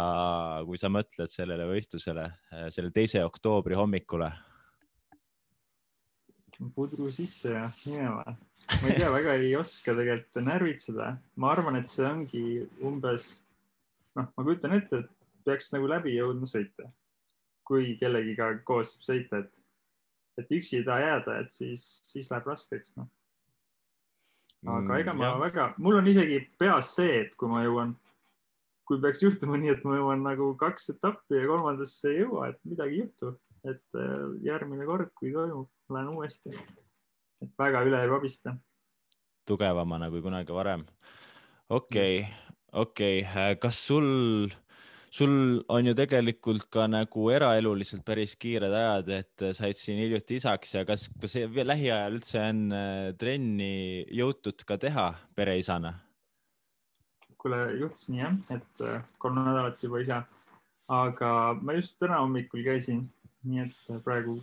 [0.66, 2.28] kui sa mõtled sellele võistlusele,
[2.74, 4.30] selle teise oktoobri hommikule?
[6.74, 8.22] pudru sisse ja minema.
[8.82, 11.08] ma ei tea, väga ei oska tegelikult närvitseda.
[11.36, 12.44] ma arvan, et see ongi
[12.80, 13.42] umbes,
[14.16, 16.88] noh, ma kujutan ette, et peaks nagu läbi jõudma sõita.
[17.64, 19.50] kui kellegiga koos sõita, et,
[20.38, 23.10] et üksi ei taha jääda, et siis, siis läheb raskeks, noh.
[24.64, 27.94] Aga ega ma väga, mul on isegi peas see, et kui ma jõuan,
[28.88, 32.60] kui peaks juhtuma nii, et ma jõuan nagu kaks etappi ja kolmandasse ei jõua, et
[32.68, 33.34] midagi ei juhtu,
[33.68, 34.14] et äh,
[34.46, 36.54] järgmine kord, kui toimub, lähen uuesti.
[37.44, 38.56] et väga üle ei pabista.
[39.48, 40.86] tugevamana kui kunagi varem.
[41.68, 42.26] okei,
[42.72, 43.24] okei,
[43.60, 44.48] kas sul,
[45.14, 50.74] sul on ju tegelikult ka nagu eraeluliselt päris kiired ajad, et said siin hiljuti isaks
[50.74, 53.74] ja kas, kas see lähiajal üldse on äh, trenni
[54.10, 55.94] jõutud ka teha pereisana?
[57.44, 60.22] kuule, juhtus nii jah, et äh, kolm nädalat juba isa.
[60.88, 63.04] aga ma just täna hommikul käisin,
[63.44, 64.38] nii et äh, praegu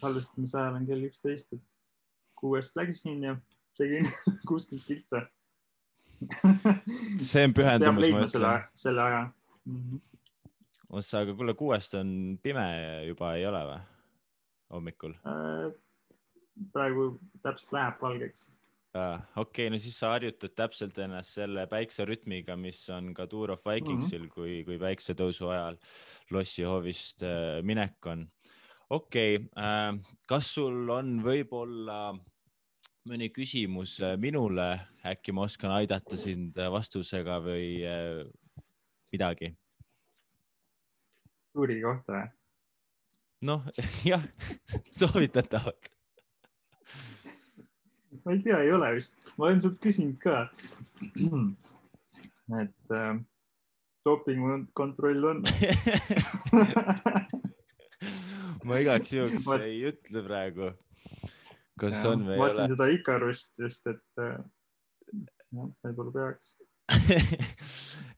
[0.00, 1.78] salvestamise ajal on kell üksteist, et
[2.38, 3.36] kuuest läksin ja
[3.76, 4.08] tegin
[4.48, 5.26] kuuskümmend kiltsa.
[7.18, 8.56] see on peab pühendumus, ma leidma selle
[8.86, 9.22] selle aja
[9.66, 9.76] mm.
[9.76, 10.13] -hmm.
[10.94, 12.10] ossa, aga kuule, kuuest on
[12.42, 12.66] pime
[13.08, 13.80] juba ei ole või?
[14.74, 15.72] hommikul Äh,
[16.74, 17.08] praegu
[17.42, 18.46] täpselt läheb valgeks.
[18.94, 23.64] Okei okay,, no siis sa harjutad täpselt ennast selle päikserütmiga, mis on ka Tour of
[23.66, 24.34] Vikingsil mm, -hmm.
[24.34, 25.80] kui, kui päiksetõusu ajal
[26.30, 28.28] lossihoovist äh, minek on.
[28.90, 32.14] okei okay, äh,, kas sul on võib-olla
[33.08, 34.68] mõni küsimus äh, minule,
[35.04, 38.22] äkki ma oskan aidata sind äh, vastusega või äh,
[39.12, 39.52] midagi?
[41.54, 42.26] Tuuri kohta
[43.44, 43.64] noh,
[44.10, 44.22] jah,
[44.90, 45.90] soovitatavalt.
[48.24, 50.46] ma ei tea, ei ole vist, ma olen sult küsinud ka.
[52.62, 53.18] et äh,
[54.06, 55.42] dopingukontroll on.
[58.64, 60.72] ma igaks juhuks Vaat- ei ütle praegu,
[61.80, 62.72] kas on või ei vaatasin ole.
[62.76, 64.38] seda Ikarust just, et äh,
[65.52, 66.54] jah, võib-olla peaks.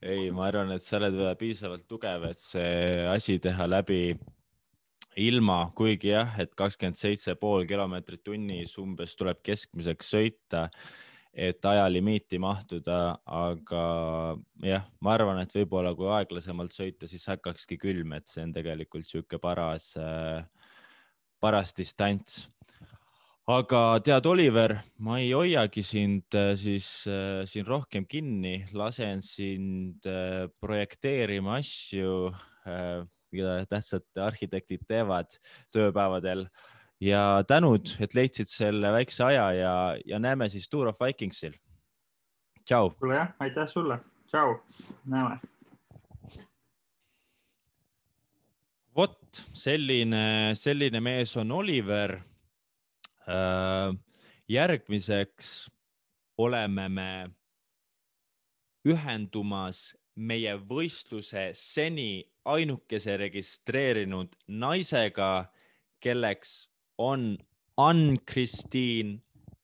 [0.07, 4.01] ei, ma arvan, et sa oled piisavalt tugev, et see asi teha läbi
[5.21, 10.67] ilma, kuigi jah, et kakskümmend seitse pool kilomeetrit tunnis umbes tuleb keskmiseks sõita,
[11.37, 12.99] et ajalimiiti mahtuda,
[13.29, 13.85] aga
[14.65, 19.05] jah, ma arvan, et võib-olla kui aeglasemalt sõita, siis hakkakski külm, et see on tegelikult
[19.05, 19.93] niisugune paras,
[21.41, 22.47] paras distants
[23.47, 30.07] aga tead, Oliver, ma ei hoiagi sind äh, siis äh, siin rohkem kinni, lasen sind
[30.07, 32.33] äh, projekteerima asju
[33.31, 35.37] mida tähtsad arhitektid teevad
[35.75, 36.47] tööpäevadel
[37.03, 39.75] ja tänud, et leidsid selle väikse aja ja,
[40.07, 41.55] ja näeme siis Tour of Vikingsil.
[42.65, 42.91] tšau.
[42.99, 44.57] kuule jah, aitäh sulle, tšau,
[45.05, 45.39] näeme.
[48.97, 52.19] vot selline, selline mees on Oliver
[54.49, 55.49] järgmiseks
[56.39, 57.11] oleme me
[58.87, 65.51] ühendumas meie võistluse seni ainukese registreerinud naisega,
[66.01, 66.69] kelleks
[66.99, 67.35] on
[67.77, 69.19] Ann-Kristiin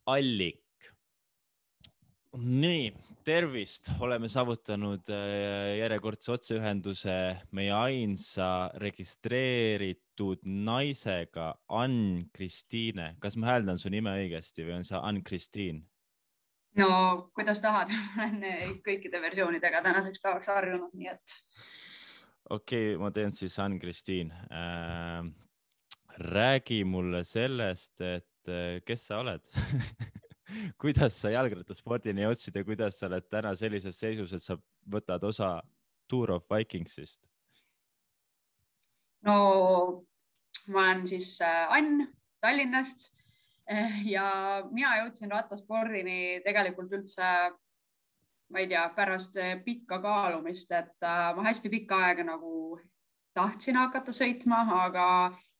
[0.06, 0.58] Allik.
[2.32, 2.92] nii,
[3.24, 7.14] tervist, oleme saavutanud äh, järjekordse otseühenduse
[7.56, 13.16] meie ainsa registreeritud naisega, Ann-Kristiine.
[13.22, 15.82] kas ma hääldan su nime õigesti või on see Ann-Kristiin?
[16.78, 16.90] no
[17.34, 21.38] kuidas tahad, ma olen eh, kõikide versioonidega tänaseks päevaks harjunud, nii et
[22.50, 25.22] okei okay,, ma teen siis Ann-Kristiin äh,.
[26.32, 29.46] räägi mulle sellest, et äh, kes sa oled
[30.80, 34.56] kuidas sa jalgrattaspordini jõudsid ja kuidas sa oled täna sellises seisus, et sa
[34.90, 35.56] võtad osa
[36.08, 37.20] Tour of Vikingsist?
[39.22, 40.04] no
[40.68, 42.06] ma olen siis äh, Ann
[42.42, 43.08] Tallinnast
[43.70, 44.26] eh, ja
[44.70, 47.28] mina jõudsin rattaspordini tegelikult üldse,
[48.52, 52.80] ma ei tea, pärast pikka kaalumist, et äh, ma hästi pikka aega nagu
[53.34, 55.06] tahtsin hakata sõitma, aga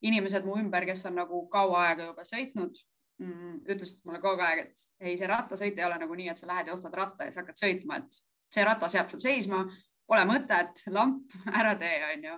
[0.03, 2.77] inimesed mu ümber, kes on nagu kaua aega juba sõitnud,
[3.21, 6.49] mm, ütlesid mulle kogu aeg, et ei, see rattasõit ei ole nagu nii, et sa
[6.49, 8.19] lähed ja ostad ratta ja siis hakkad sõitma, et
[8.53, 9.63] see ratas jääb sul seisma,
[10.09, 12.37] pole mõtet, lamp ära tee, onju.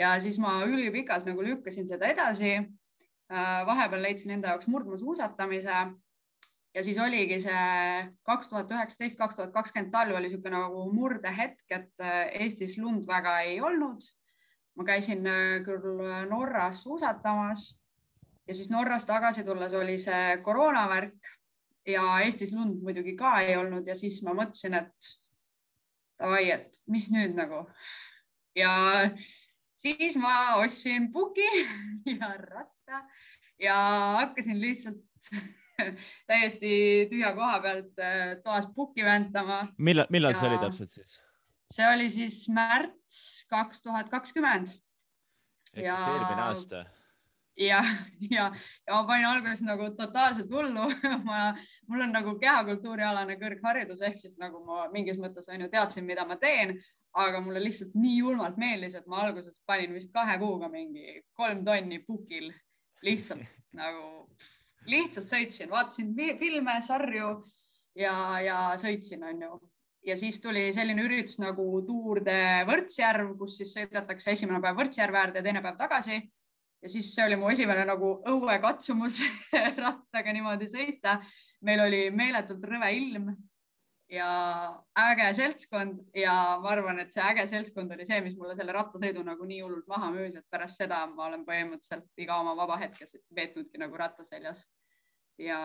[0.00, 2.58] ja siis ma ülipikalt nagu lükkasin seda edasi.
[3.30, 5.74] Äh, vahepeal leidsin enda jaoks murdmaasuusatamise
[6.74, 7.60] ja siis oligi see
[8.26, 13.06] kaks tuhat üheksateist, kaks tuhat kakskümmend talv oli niisugune nagu murdehetk, et äh, Eestis lund
[13.06, 14.02] väga ei olnud
[14.74, 17.68] ma käisin äh, küll Norras suusatamas
[18.50, 21.30] ja siis Norrast tagasi tulles oli see koroonavärk
[21.86, 25.10] ja Eestis lund muidugi ka ei olnud ja siis ma mõtlesin, et
[26.18, 27.62] davai, et mis nüüd nagu
[28.58, 28.72] ja
[29.78, 31.46] siis ma ostsin puki
[32.18, 33.04] ja ratta
[33.60, 33.78] ja
[34.18, 35.30] hakkasin lihtsalt
[36.30, 36.72] täiesti
[37.10, 39.68] tühja koha pealt äh, toas pukki väntama.
[39.78, 40.42] millal, millal ja...
[40.42, 41.18] see oli täpselt siis?
[41.70, 43.20] see oli siis märts
[43.50, 44.74] kaks tuhat kakskümmend.
[45.76, 46.84] ehk siis eelmine aasta.
[47.60, 47.80] Ja,
[48.30, 48.46] ja,
[48.86, 50.88] ja ma panin alguses nagu totaalselt hullu.
[51.28, 51.50] Ma,
[51.90, 56.24] mul on nagu kehakultuurialane kõrgharidus ehk siis nagu ma mingis mõttes on ju teadsin, mida
[56.28, 56.76] ma teen,
[57.20, 61.64] aga mulle lihtsalt nii julmalt meeldis, et ma alguses panin vist kahe kuuga mingi kolm
[61.66, 62.50] tonni pukil.
[63.04, 63.46] Lihtsalt
[63.80, 64.28] nagu
[64.90, 67.34] lihtsalt sõitsin, vaatasin filme, sarju
[67.98, 69.58] ja, ja sõitsin, onju
[70.06, 75.20] ja siis tuli selline üritus nagu Tour de Võrtsjärv, kus siis sõidetakse esimene päev Võrtsjärve
[75.20, 76.22] äärde ja teine päev tagasi.
[76.80, 79.20] Ja siis see oli mu esimene nagu õuekatsumus
[79.84, 81.20] rattaga niimoodi sõita.
[81.66, 83.30] meil oli meeletult rõve ilm
[84.10, 84.30] ja
[84.98, 89.22] äge seltskond ja ma arvan, et see äge seltskond oli see, mis mulle selle rattasõidu
[89.26, 93.06] nagu nii hullult maha müüs, et pärast seda ma olen põhimõtteliselt iga oma vaba hetke
[93.36, 94.66] veetnudki nagu rattaseljas.
[95.38, 95.60] ja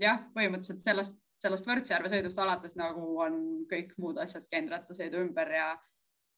[0.00, 3.40] jah, põhimõtteliselt sellest sellest Võrtsjärve sõidust alates nagu on
[3.70, 5.68] kõik muud asjad käinud rattasõidu ümber ja,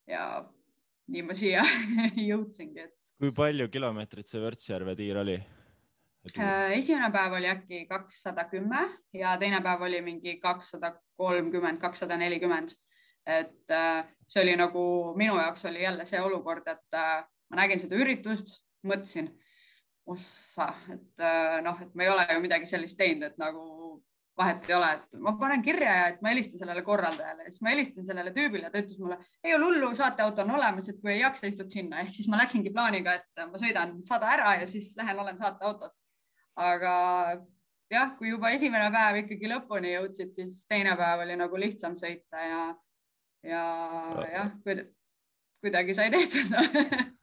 [0.09, 0.23] ja
[1.13, 1.63] nii ma siia
[2.29, 2.98] jõudsingi, et.
[3.19, 5.35] Kui palju kilomeetrit see Võrtsjärve tiir oli?
[6.35, 8.81] Äh, esimene päev oli äkki kakssada kümme
[9.15, 12.75] ja teine päev oli mingi kakssada kolmkümmend, kakssada nelikümmend.
[13.29, 14.81] et äh, see oli nagu
[15.17, 18.55] minu jaoks oli jälle see olukord, et äh, ma nägin seda üritust,
[18.87, 19.29] mõtlesin,
[20.09, 21.23] ossa, et
[21.63, 23.99] noh, et ma ei ole ju midagi sellist teinud, et nagu
[24.39, 27.45] vahet ei ole, et ma panen kirja ja et ma helistan sellele korraldajale.
[27.45, 30.89] Ja siis ma helistasin sellele tüübile, ta ütles mulle, ei ole hullu, saateauto on olemas,
[30.89, 34.31] et kui ei jaksa, istud sinna, ehk siis ma läksingi plaaniga, et ma sõidan sada
[34.37, 35.99] ära ja siis lähen olen saateautos.
[36.59, 36.93] aga
[37.93, 42.43] jah, kui juba esimene päev ikkagi lõpuni jõudsid, siis teine päev oli nagu lihtsam sõita
[42.45, 42.63] ja,
[43.47, 43.63] ja
[44.33, 44.51] jah,
[45.59, 46.53] kuidagi sai tehtud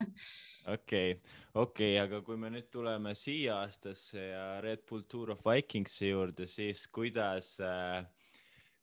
[0.74, 1.16] okei,
[1.56, 6.46] okei, aga kui me nüüd tuleme siia aastasse ja Red Bull Tour of Vikingsi juurde,
[6.50, 8.04] siis kuidas äh,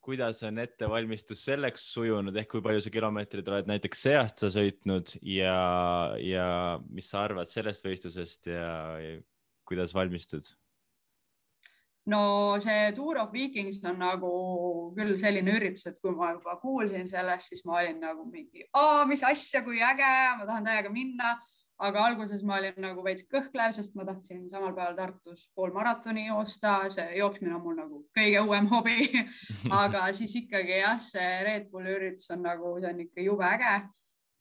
[0.03, 5.15] kuidas on ettevalmistus selleks sujunud, ehk kui palju sa kilomeetreid oled näiteks see aasta sõitnud
[5.32, 5.55] ja,
[6.19, 6.47] ja
[6.91, 9.15] mis sa arvad sellest võistlusest ja, ja
[9.69, 10.49] kuidas valmistud?
[12.11, 12.19] no
[12.59, 14.34] see Tour of Vikings on nagu
[14.97, 18.67] küll selline üritus, et kui ma juba kuulsin sellest, siis ma olin nagu mingi,
[19.07, 21.38] mis asja, kui äge, ma tahan täiega minna
[21.82, 26.28] aga alguses ma olin nagu veits kõhklev, sest ma tahtsin samal päeval Tartus pool maratoni
[26.28, 29.09] joosta, see jooksmine on mul nagu kõige uuem hobi.
[29.82, 33.76] Aga siis ikkagi jah, see Red Bulli üritus on nagu, see on ikka jube äge.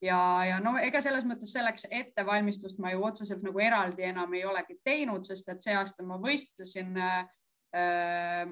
[0.03, 4.43] Ja, ja no ega selles mõttes selleks ettevalmistust ma ju otseselt nagu eraldi enam ei
[4.45, 7.23] olegi teinud, sest et see aasta ma võistlesin äh,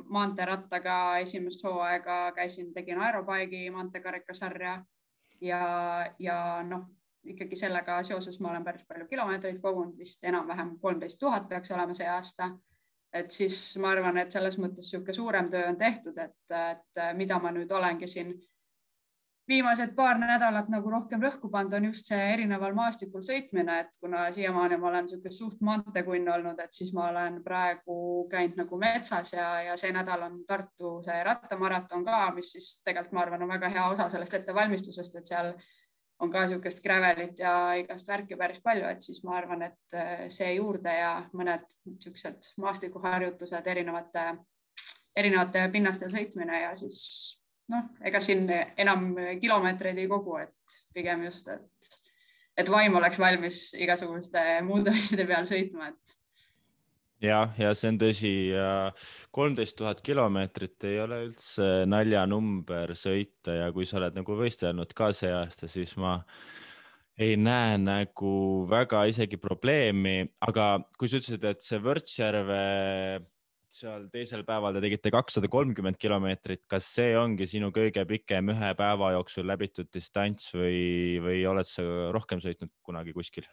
[0.08, 4.80] maanteerattaga esimest hooaega, käisin, tegin aerobike'i maanteekarikasarja.
[5.42, 5.62] Ja,
[6.22, 6.88] ja noh
[7.26, 11.94] ikkagi sellega seoses ma olen päris palju kilomeetreid kogunud, vist enam-vähem kolmteist tuhat peaks olema
[11.94, 12.52] see aasta.
[13.14, 17.40] et siis ma arvan, et selles mõttes niisugune suurem töö on tehtud, et, et mida
[17.44, 18.32] ma nüüd olengi siin
[19.52, 24.30] viimased paar nädalat nagu rohkem rõhku pannud, on just see erineval maastikul sõitmine, et kuna
[24.36, 27.98] siiamaani ma olen niisugune suht maanteekunn olnud, et siis ma olen praegu
[28.32, 33.18] käinud nagu metsas ja, ja see nädal on Tartu see rattamaraton ka, mis siis tegelikult
[33.18, 35.54] ma arvan, on väga hea osa sellest ettevalmistusest, et seal
[36.22, 40.28] on ka niisugust gravelit ja igast värki päris palju, et siis ma arvan, et äh,
[40.34, 44.26] see juurde ja mõned niisugused maastikuharjutused erinevate,
[45.18, 47.02] erinevate pinnastel sõitmine ja siis
[47.74, 49.12] noh, ega siin enam
[49.42, 51.92] kilomeetreid ei kogu, et pigem just, et,
[52.58, 56.18] et vaim oleks valmis igasuguste muude asjade peal sõitma, et
[57.22, 58.32] jah, ja see on tõsi,
[59.36, 65.12] kolmteist tuhat kilomeetrit ei ole üldse naljanumber sõita ja kui sa oled nagu võistelnud ka
[65.16, 66.18] see aasta, siis ma
[67.22, 68.32] ei näe nagu
[68.70, 72.64] väga isegi probleemi, aga kui sa ütlesid, et see Võrtsjärve
[73.72, 78.72] seal teisel päeval te tegite kakssada kolmkümmend kilomeetrit, kas see ongi sinu kõige pikem ühe
[78.80, 83.48] päeva jooksul läbitud distants või, või oled sa rohkem sõitnud kunagi kuskil?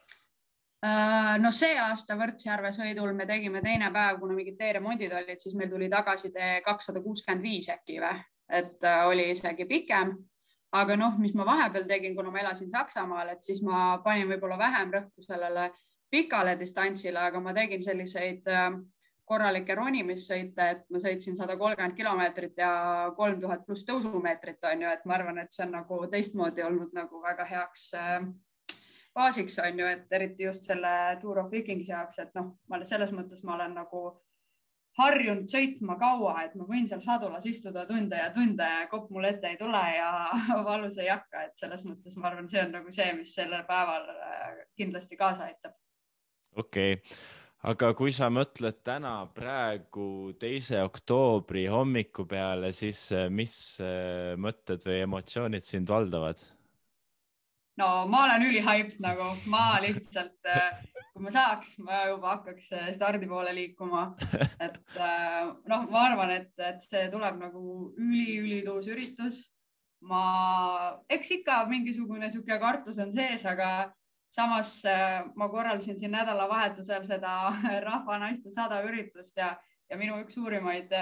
[0.87, 5.57] Äh, no see aasta Võrtsjärve sõidul me tegime teine päev, kuna mingid teeremondid olid, siis
[5.59, 8.21] meil tuli tagasitee kakssada kuuskümmend viis äkki või,
[8.61, 10.15] et äh, oli isegi pikem.
[10.79, 14.59] aga noh, mis ma vahepeal tegin, kuna ma elasin Saksamaal, et siis ma panin võib-olla
[14.59, 15.71] vähem rõhku sellele
[16.11, 18.71] pikale distantsile, aga ma tegin selliseid äh,
[19.25, 22.73] korralikke ronimissõite, et ma sõitsin sada kolmkümmend kilomeetrit ja
[23.17, 26.95] kolm tuhat pluss tõusumeetrit on ju, et ma arvan, et see on nagu teistmoodi olnud
[26.95, 28.29] nagu väga heaks äh,
[29.19, 33.13] baasiks on ju, et eriti just selle Tour of Vikingsi jaoks, et noh, ma selles
[33.15, 34.03] mõttes ma olen nagu
[34.99, 39.29] harjunud sõitma kaua, et ma võin seal sadulas istuda tunde ja tunde ja kopp mul
[39.29, 40.11] ette ei tule ja
[40.69, 44.09] valus ei hakka, et selles mõttes ma arvan, see on nagu see, mis sellel päeval
[44.15, 45.77] äh, kindlasti kaasa aitab.
[46.57, 47.19] okei okay.,
[47.71, 54.87] aga kui sa mõtled täna praegu teise oktoobri hommiku peale, siis äh, mis äh, mõtted
[54.87, 56.43] või emotsioonid sind valdavad?
[57.79, 60.81] No ma olen ülihyped nagu, ma lihtsalt, äh,
[61.13, 64.09] kui ma saaks, ma juba hakkaks äh, stardi poole liikuma.
[64.67, 67.63] et äh, noh, ma arvan, et, et see tuleb nagu
[67.95, 69.47] üli-ülituus üritus.
[70.09, 70.25] ma,
[71.11, 73.91] eks ikka mingisugune sihuke kartus on sees, aga
[74.31, 74.77] samas
[75.35, 77.33] ma korraldasin siin nädalavahetusel seda
[77.89, 79.57] Rahva Naiste sada üritust ja,
[79.91, 80.93] ja minu üks suurimaid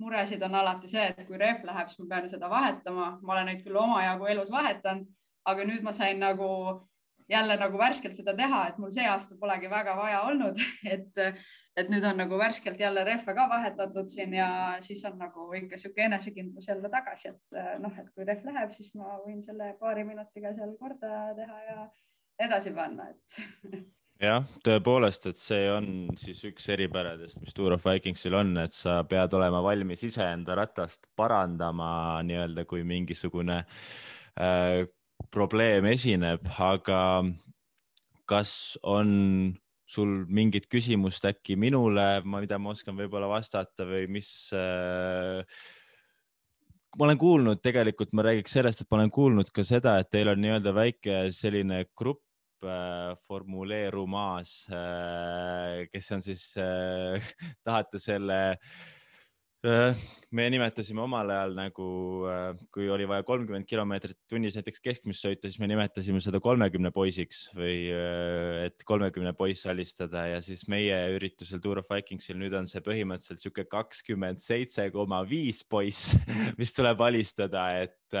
[0.00, 3.10] muresid on alati see, et kui rehv läheb, siis ma pean seda vahetama.
[3.20, 5.04] ma olen neid küll omajagu elus vahetanud
[5.46, 6.48] aga nüüd ma sain nagu
[7.28, 10.60] jälle nagu värskelt seda teha, et mul see aasta polegi väga vaja olnud,
[10.94, 11.22] et,
[11.76, 14.48] et nüüd on nagu värskelt jälle rehve ka vahetatud siin ja
[14.84, 18.94] siis on nagu ikka sihuke enesekindlus jälle tagasi, et noh, et kui rehv läheb, siis
[18.98, 21.90] ma võin selle paari minutiga seal korda teha ja
[22.46, 23.76] edasi panna, et
[24.28, 25.88] jah, tõepoolest, et see on
[26.20, 31.10] siis üks eripäradest, mis Tour of Vikingsil on, et sa pead olema valmis iseenda ratast
[31.18, 33.64] parandama nii-öelda, kui mingisugune
[34.38, 34.86] äh,
[35.32, 37.00] probleem esineb, aga
[38.26, 38.52] kas
[38.82, 39.54] on
[39.86, 45.44] sul mingit küsimust äkki minule, mida ma oskan võib-olla vastata või mis äh,
[46.96, 50.32] ma olen kuulnud, tegelikult ma räägiks sellest, et ma olen kuulnud ka seda, et teil
[50.32, 57.32] on nii-öelda väike selline grupp äh, formuleerumas äh,, kes on siis äh,,
[57.66, 58.86] tahate selle äh,
[60.36, 61.86] me nimetasime omal ajal nagu,
[62.28, 66.90] äh, kui oli vaja kolmkümmend kilomeetrit tunnis näiteks keskmist sõita, siis me nimetasime seda kolmekümne
[66.94, 72.56] poisiks või äh, et kolmekümne poiss alistada ja siis meie üritusel Tour of Vikingsil nüüd
[72.58, 76.14] on see põhimõtteliselt sihuke kakskümmend seitse koma viis poiss,
[76.60, 78.20] mis tuleb alistada, et,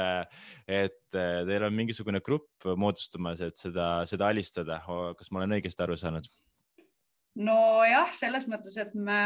[0.66, 4.80] et teil on mingisugune grupp moodustumas, et seda, seda alistada.
[5.18, 6.26] kas ma olen õigesti aru saanud?
[7.36, 9.20] nojah, selles mõttes, et me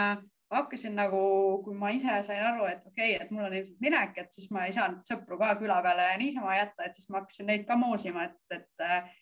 [0.59, 1.21] hakkasin nagu,
[1.65, 4.51] kui ma ise sain aru, et okei okay,, et mul on ilmselt minek, et siis
[4.55, 7.77] ma ei saanud sõpru ka küla peale niisama jätta, et siis ma hakkasin neid ka
[7.79, 9.13] moosima, et, et äh,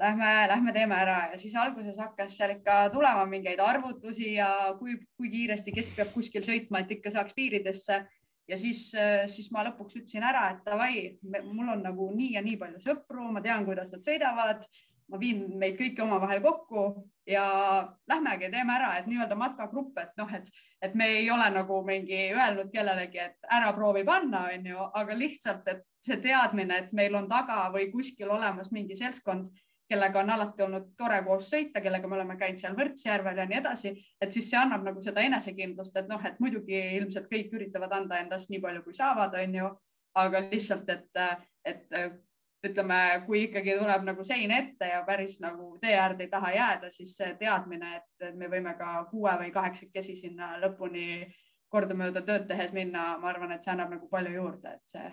[0.00, 1.18] lähme, lähme teeme ära.
[1.32, 6.14] Ja siis alguses hakkas seal ikka tulema mingeid arvutusi ja kui, kui kiiresti, kes peab
[6.14, 8.04] kuskil sõitma, et ikka saaks piiridesse.
[8.48, 12.42] ja siis, äh, siis ma lõpuks ütlesin ära, et davai, mul on nagu nii ja
[12.42, 14.64] nii palju sõpru, ma tean, kuidas nad sõidavad.
[15.08, 16.82] Ma viin meid kõiki omavahel kokku
[17.28, 17.44] ja
[18.08, 20.48] lähmegi, teeme ära, et nii-öelda matkagrupp, et noh, et,
[20.82, 25.68] et me ei ole nagu mingi öelnud kellelegi, et ära proovi panna, onju, aga lihtsalt,
[25.68, 29.50] et see teadmine, et meil on taga või kuskil olemas mingi seltskond,
[29.88, 33.60] kellega on alati olnud tore koos sõita, kellega me oleme käinud seal Võrtsjärvel ja nii
[33.60, 37.92] edasi, et siis see annab nagu seda enesekindlust, et noh, et muidugi ilmselt kõik üritavad
[37.96, 39.70] anda endast nii palju, kui saavad, onju,
[40.18, 42.00] aga lihtsalt, et, et
[42.66, 46.90] ütleme, kui ikkagi tuleb nagu sein ette ja päris nagu tee äärde ei taha jääda,
[46.90, 51.28] siis see teadmine, et me võime ka kuue või kaheksakesi sinna lõpuni
[51.70, 55.10] kordamööda tööd tehes minna, ma arvan, et see annab nagu palju juurde, et see,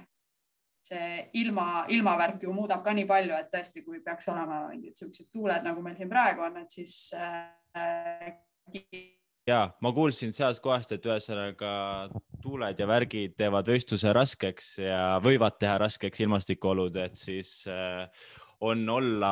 [0.89, 1.09] see
[1.41, 5.67] ilma, ilmavärk ju muudab ka nii palju, et tõesti, kui peaks olema mingid siuksed tuuled,
[5.67, 8.31] nagu meil siin praegu on, et siis äh,
[9.47, 11.71] ja ma kuulsin sealt kohast, et ühesõnaga
[12.45, 18.05] tuuled ja värgid teevad võistluse raskeks ja võivad teha raskeks ilmastikuolud, et siis äh,
[18.65, 19.31] on olla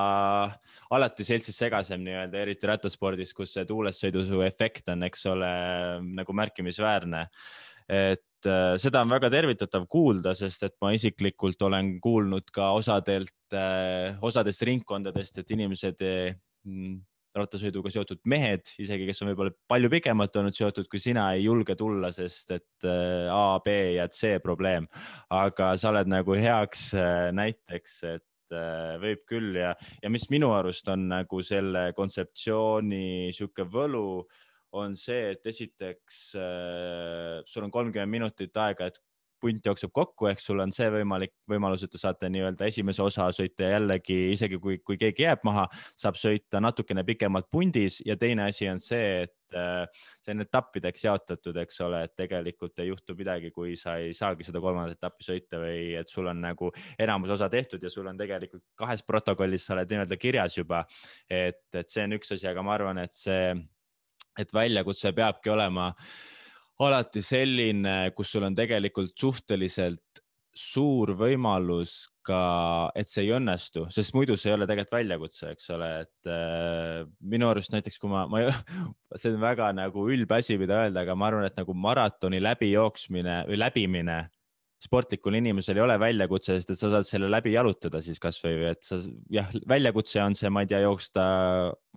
[0.94, 5.54] alati seltsis segasem nii-öelda, eriti rattaspordis, kus see tuulessõidu efekt on, eks ole,
[6.20, 7.28] nagu märkimisväärne.
[7.90, 13.36] et äh, seda on väga tervitatav kuulda, sest et ma isiklikult olen kuulnud ka osadelt,
[13.54, 16.02] äh, osadest ringkondadest, et inimesed
[17.38, 21.76] rattasõiduga seotud mehed, isegi kes on võib-olla palju pikemalt olnud seotud kui sina, ei julge
[21.80, 24.88] tulla, sest et äh, A, B ja C probleem.
[25.34, 29.74] aga sa oled nagu heaks äh, näiteks, et äh, võib küll ja,
[30.04, 34.24] ja mis minu arust on nagu selle kontseptsiooni sihuke võlu,
[34.74, 39.02] on see, et esiteks äh, sul on kolmkümmend minutit aega, et
[39.44, 43.28] punt jookseb kokku, ehk sul on see võimalik, võimalus, et te saate nii-öelda esimese osa
[43.36, 45.68] sõita jällegi isegi kui, kui keegi jääb maha,
[46.00, 51.06] saab sõita natukene pikemalt pundis ja teine asi on see, et äh, see on etappideks
[51.08, 55.28] jaotatud, eks ole, et tegelikult ei juhtu midagi, kui sa ei saagi seda kolmandat etappi
[55.28, 59.68] sõita või et sul on nagu enamus osa tehtud ja sul on tegelikult kahes protokollis,
[59.68, 60.86] sa oled nii-öelda kirjas juba.
[61.30, 63.52] et, et see on üks asi, aga ma arvan, et see,
[64.40, 66.14] et väljakutse peabki olema äh,
[66.82, 71.94] alati selline, kus sul on tegelikult suhteliselt suur võimalus
[72.24, 76.30] ka, et see ei õnnestu, sest muidu see ei ole tegelikult väljakutse, eks ole, et
[76.30, 77.02] äh,
[77.34, 78.46] minu arust näiteks kui ma, ma,
[79.20, 83.42] see on väga nagu ülbe asi, mida öelda, aga ma arvan, et nagu maratoni läbijooksmine
[83.50, 84.20] või läbimine
[84.84, 88.84] sportlikul inimesel ei ole väljakutse, sest et sa saad selle läbi jalutada siis kasvõi, et
[88.84, 89.00] sa
[89.32, 91.24] jah, väljakutse on see, ma ei tea, jooksta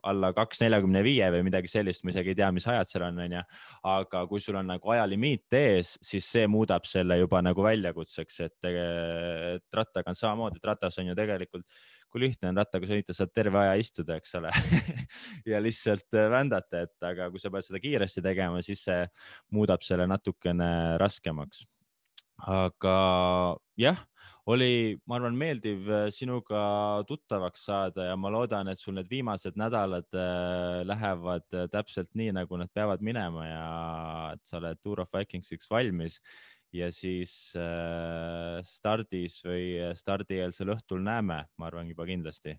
[0.06, 3.18] alla kaks neljakümne viie või midagi sellist, ma isegi ei tea, mis ajad seal on,
[3.24, 3.42] onju.
[3.90, 8.70] aga kui sul on nagu ajalimiit ees, siis see muudab selle juba nagu väljakutseks, et,
[8.70, 11.66] et rattaga on samamoodi, et ratas on ju tegelikult
[12.06, 14.52] kui lihtne on rattaga sõita, saad terve aja istuda, eks ole
[15.50, 19.00] ja lihtsalt vändata, et aga kui sa pead seda kiiresti tegema, siis see
[19.52, 20.68] muudab selle natukene
[21.02, 21.64] raskemaks
[22.44, 22.96] aga
[23.80, 24.00] jah,
[24.46, 26.60] oli, ma arvan, meeldiv äh, sinuga
[27.08, 32.30] tuttavaks saada ja ma loodan, et sul need viimased nädalad äh, lähevad äh, täpselt nii,
[32.36, 33.64] nagu nad peavad minema ja
[34.36, 36.20] et sa oled Tour of Vikingsiks valmis
[36.74, 37.32] ja siis
[38.68, 42.56] stardis või stardieelsel õhtul näeme, ma arvan juba kindlasti.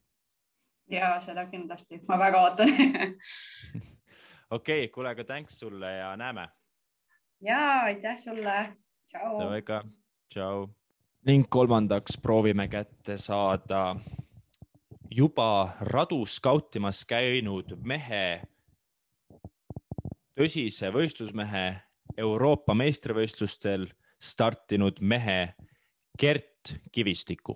[0.90, 2.72] ja seda kindlasti, ma väga ootan
[4.58, 6.48] okei okay,, kuule, aga thanks sulle ja näeme.
[7.44, 7.62] ja
[7.92, 8.58] aitäh sulle
[9.12, 9.84] Ka,
[10.30, 10.68] tšau.
[11.26, 13.96] ning kolmandaks proovime kätte saada
[15.12, 18.42] juba radu skautimas käinud mehe,
[20.38, 21.66] tõsise võistlusmehe,
[22.18, 23.88] Euroopa meistrivõistlustel
[24.20, 25.54] startinud mehe
[26.20, 27.56] Gert Kivistiku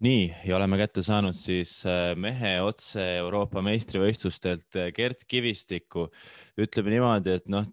[0.00, 6.06] nii ja oleme kätte saanud siis äh, mehe otse Euroopa meistrivõistlustelt äh, Gert Kivistiku.
[6.60, 7.66] ütleme niimoodi, et noh,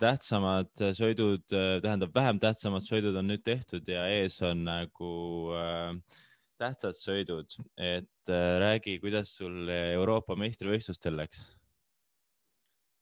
[0.00, 5.10] tähtsamad sõidud, äh, tähendab vähem tähtsamad sõidud on nüüd tehtud ja ees on nagu
[5.58, 6.20] äh,
[6.62, 11.48] tähtsad sõidud, et äh, räägi, kuidas sul Euroopa meistrivõistlustel läks?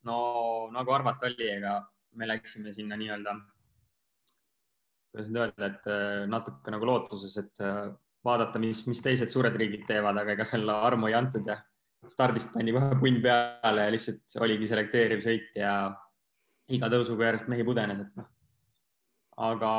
[0.08, 1.76] no nagu arvata oli, ega
[2.16, 3.36] me läksime sinna nii-öelda,
[5.12, 5.92] kuidas nüüd öelda, et
[6.32, 7.62] natuke nagu lootuses, et
[8.24, 11.58] vaadata, mis, mis teised suured riigid teevad, aga ega selle armu ei antud ja
[12.10, 15.74] stardist pandi kohe punn peale ja lihtsalt oligi selekteeriv sõit ja
[16.72, 18.28] iga tõusuga järjest mehi pudenes, et noh.
[19.50, 19.72] aga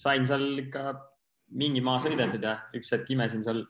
[0.00, 0.94] sain seal ikka
[1.60, 3.64] mingi maa sõidetud ja üks hetk imesin seal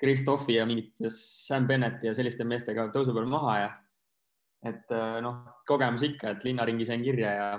[0.00, 3.70] Kristoffi ja mingit Sam Benneti ja selliste meestega tõusu peal maha ja
[4.70, 7.50] et noh, kogemus ikka, et linnaringi sain kirja ja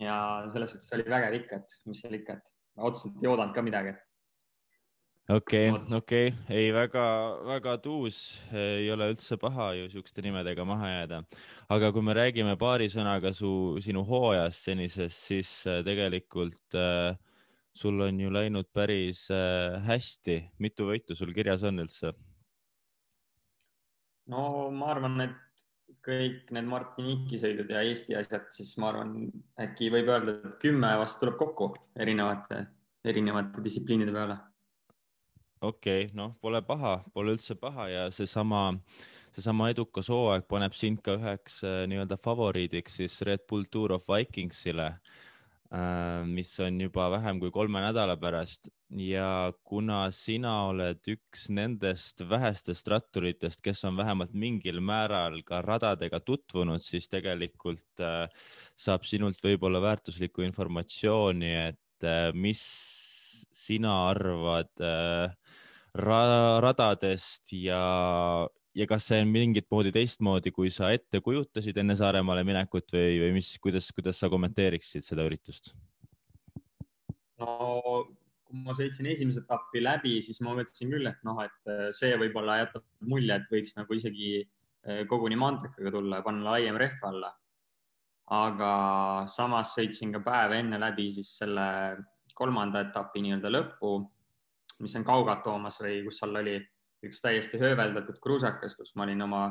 [0.00, 0.16] ja
[0.52, 3.92] selles suhtes oli vägev ikka, et mis seal ikka, et otseselt ei oodanud ka midagi,
[3.92, 4.11] et
[5.36, 8.18] okei okay,, okei okay., ei väga-väga tuus,
[8.52, 11.22] ei ole üldse paha ju siukeste nimedega maha jääda.
[11.68, 13.52] aga kui me räägime paari sõnaga su,
[13.84, 17.16] sinu hooajast senisest, siis äh, tegelikult äh,
[17.74, 20.38] sul on ju läinud päris äh, hästi.
[20.58, 22.12] mitu võitu sul kirjas on üldse?
[24.28, 25.66] no ma arvan, et
[26.02, 29.28] kõik need Martiniki sõidud ja Eesti asjad, siis ma arvan,
[29.60, 32.64] äkki võib öelda, et kümme vast tuleb kokku erinevate,
[33.06, 34.40] erinevate distsipliinide peale
[35.62, 38.70] okei okay,, noh, pole paha, pole üldse paha ja seesama,
[39.34, 44.08] seesama edukas hooaeg paneb sind ka üheks äh, nii-öelda favoriidiks siis Red Bull Tour of
[44.10, 44.88] Vikingsile,
[45.72, 48.72] äh, mis on juba vähem kui kolme nädala pärast.
[48.92, 56.20] Ja kuna sina oled üks nendest vähestest ratturitest, kes on vähemalt mingil määral ka radadega
[56.20, 58.26] tutvunud, siis tegelikult äh,
[58.76, 61.78] saab sinult võib-olla väärtuslikku informatsiooni, et
[62.34, 62.60] mis
[63.52, 65.32] sina arvad äh,
[65.94, 66.22] ra
[66.64, 67.82] radadest ja,
[68.74, 73.20] ja kas see on mingit moodi teistmoodi, kui sa ette kujutasid enne Saaremaale minekut või,
[73.26, 75.72] või mis, kuidas, kuidas sa kommenteeriksid seda üritust?
[77.42, 78.06] no
[78.52, 82.16] kui ma sõitsin esimese etapi läbi, siis ma mõtlesin küll, et noh, et äh, see
[82.20, 87.06] võib-olla jätab mulje, et võiks nagu isegi äh, koguni maantrikaga tulla ja panna laiem rehv
[87.08, 87.32] alla.
[88.32, 88.72] aga
[89.28, 91.64] samas sõitsin ka päev enne läbi siis selle
[92.38, 93.92] kolmanda etapi nii-öelda lõppu,
[94.82, 96.56] mis on Kaugat toomas või kus seal oli
[97.06, 99.46] üks täiesti hööveldatud kruusakas, kus ma olin oma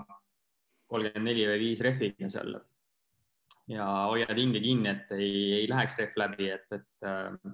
[0.92, 2.56] kolmkümmend neli või viis rehviga seal.
[3.72, 7.54] Ja hoiad hinge kinni, et ei, ei läheks rehv läbi, et, et äh,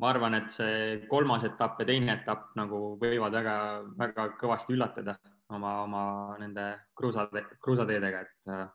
[0.00, 5.16] ma arvan, et see kolmas etapp ja teine etapp nagu võivad väga-väga kõvasti üllatada
[5.52, 6.02] oma, oma
[6.40, 6.66] nende
[6.96, 8.68] kruusade, kruusateedega, et äh,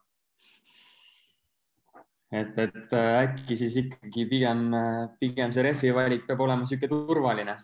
[2.32, 4.68] et, et äh, äkki siis ikkagi pigem,
[5.22, 7.58] pigem see rehvi valik peab olema niisugune turvaline.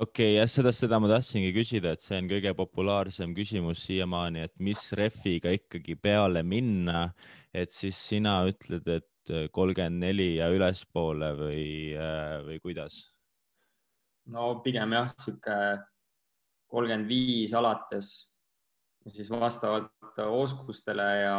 [0.00, 4.48] okei okay,, jah, seda, seda ma tahtsingi küsida, et see on kõige populaarsem küsimus siiamaani,
[4.48, 7.10] et mis rehviga ikkagi peale minna,
[7.54, 9.06] et siis sina ütled, et
[9.52, 11.64] kolmkümmend neli ja ülespoole või,
[11.94, 13.02] äh, või kuidas?
[14.30, 15.56] no pigem jah, sihuke
[16.70, 18.10] kolmkümmend viis alates,
[19.10, 21.36] siis vastavalt oskustele ja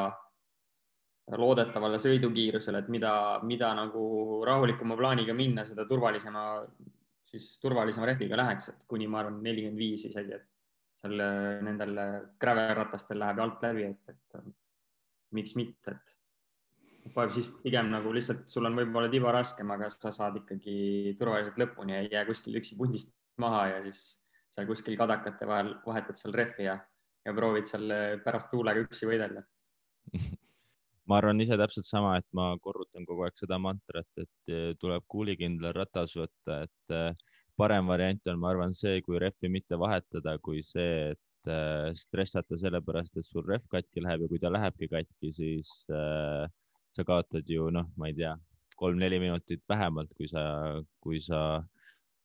[1.29, 3.13] loodetavale sõidukiirusele, et mida,
[3.47, 6.45] mida nagu rahulikuma plaaniga minna, seda turvalisema,
[7.29, 10.47] siis turvalisema rehviga läheks, et kuni ma arvan, nelikümmend viis isegi, et
[11.01, 11.21] seal
[11.65, 12.01] nendel
[12.41, 14.41] gravelratastel läheb alt läbi, et, et
[15.37, 16.17] miks mitte, et
[17.33, 21.95] siis pigem nagu lihtsalt sul on võib-olla tiba raskem, aga sa saad ikkagi turvaliselt lõpuni
[21.95, 24.19] ja ei jää kuskil üksi pundist maha ja siis
[24.51, 26.77] seal kuskil kadakate vahel vahetad seal rehvi ja,
[27.25, 27.95] ja proovid seal
[28.25, 29.41] pärast tuulega üksi võidelda
[31.11, 35.03] ma arvan ise täpselt sama, et ma korrutan kogu aeg seda mantrat, et eh, tuleb
[35.11, 40.37] kuulikindla ratas võtta, et eh, parem variant on, ma arvan, see, kui rehvi mitte vahetada,
[40.45, 44.87] kui see, et eh, stressata sellepärast, et sul rehv katki läheb ja kui ta lähebki
[44.93, 46.47] katki, siis äh,
[46.95, 48.31] sa kaotad ju noh, ma ei tea,
[48.79, 50.45] kolm-neli minutit vähemalt, kui sa,
[51.03, 51.41] kui sa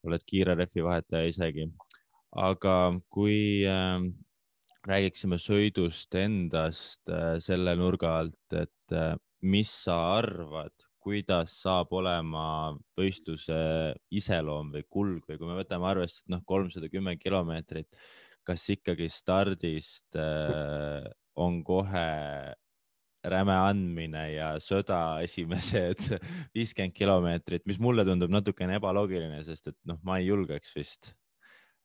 [0.07, 1.67] oled kiire rehvi vahetaja isegi.
[2.37, 2.77] aga
[3.11, 3.65] kui
[4.87, 9.15] räägiksime sõidust endast äh, selle nurga alt, et äh,
[9.47, 10.75] mis sa arvad,
[11.07, 13.57] kuidas saab olema võistluse
[14.11, 17.91] iseloom või kulg või kui me võtame arvesse, et noh, kolmsada kümme kilomeetrit,
[18.47, 21.07] kas ikkagi stardist äh,
[21.37, 22.07] on kohe
[23.27, 26.13] räme andmine ja sõda esimesed
[26.57, 31.15] viiskümmend kilomeetrit, mis mulle tundub natukene ebaloogiline, sest et noh, ma ei julgeks vist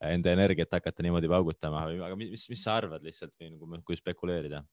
[0.10, 4.64] enda energiat hakata niimoodi paugutama, aga mis, mis sa arvad lihtsalt või nagu, kui spekuleerida?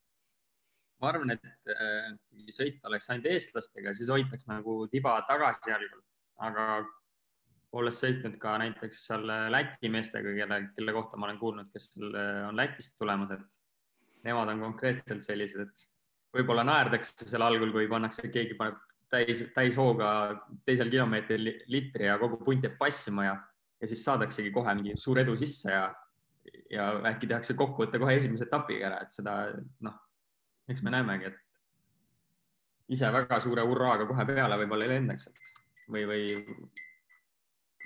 [0.98, 6.00] ma arvan, et äh, kui sõit oleks ainult eestlastega, siis hoitaks nagu tiba tagasijalgul,
[6.42, 6.64] aga
[7.78, 12.56] olles sõitnud ka näiteks seal Läti meestega, kelle, kelle kohta ma olen kuulnud, kes on
[12.59, 15.86] Lätist tulemas, et nemad on konkreetselt sellised, et
[16.34, 18.80] võib-olla naerdakse seal algul, kui pannakse, keegi paneb
[19.12, 20.10] täis, täishooga
[20.66, 23.36] teisel kilomeetril litri ja kogu punt jääb passima ja
[23.80, 25.84] ja siis saadaksegi kohe mingi suur edu sisse ja,
[26.72, 29.36] ja äkki tehakse kokkuvõte kohe esimese etapiga ära, et seda
[29.86, 29.96] noh,
[30.68, 36.05] eks me näemegi, et ise väga suure hurraaga kohe peale võib-olla ei lendaks, et või,
[36.09, 36.26] või,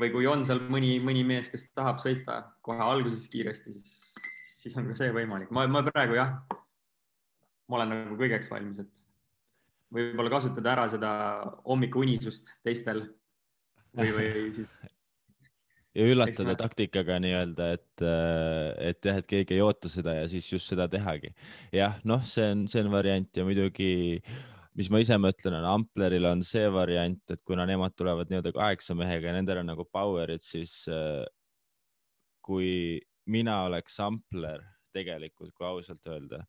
[0.00, 3.94] või kui on seal mõni, mõni mees, kes tahab sõita kohe alguses kiiresti, siis,
[4.62, 5.50] siis on ka see võimalik.
[5.54, 6.36] ma, ma praegu jah,
[7.68, 9.04] ma olen nagu kõigeks valmis, et
[9.92, 11.10] võib-olla kasutada ära seda
[11.66, 13.04] hommikuunisust teistel
[13.92, 14.70] või, või siis
[15.96, 20.48] ja üllatada taktikaga nii-öelda, et, äh, et jah, et keegi ei oota seda ja siis
[20.52, 21.34] just seda tehagi.
[21.74, 23.92] jah, noh, see on, see on variant ja muidugi,
[24.78, 28.96] mis ma ise mõtlen, on Ampleril on see variant, et kuna nemad tulevad nii-öelda kaheksa
[28.98, 31.24] mehega ja nendel on nagu power'id, siis äh,
[32.42, 33.00] kui
[33.30, 36.42] mina oleks Ampler tegelikult, kui ausalt öelda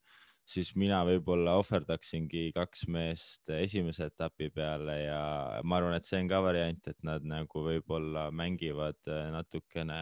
[0.50, 5.20] siis mina võib-olla ohverdaksingi kaks meest esimese etapi peale ja
[5.64, 10.02] ma arvan, et see on ka variant, et nad nagu võib-olla mängivad äh, natukene,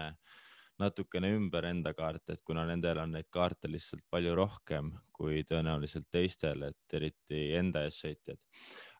[0.81, 6.09] natukene ümber enda kaarte, et kuna nendel on neid kaarte lihtsalt palju rohkem kui tõenäoliselt
[6.09, 8.41] teistel, et eriti enda ees sõitjad.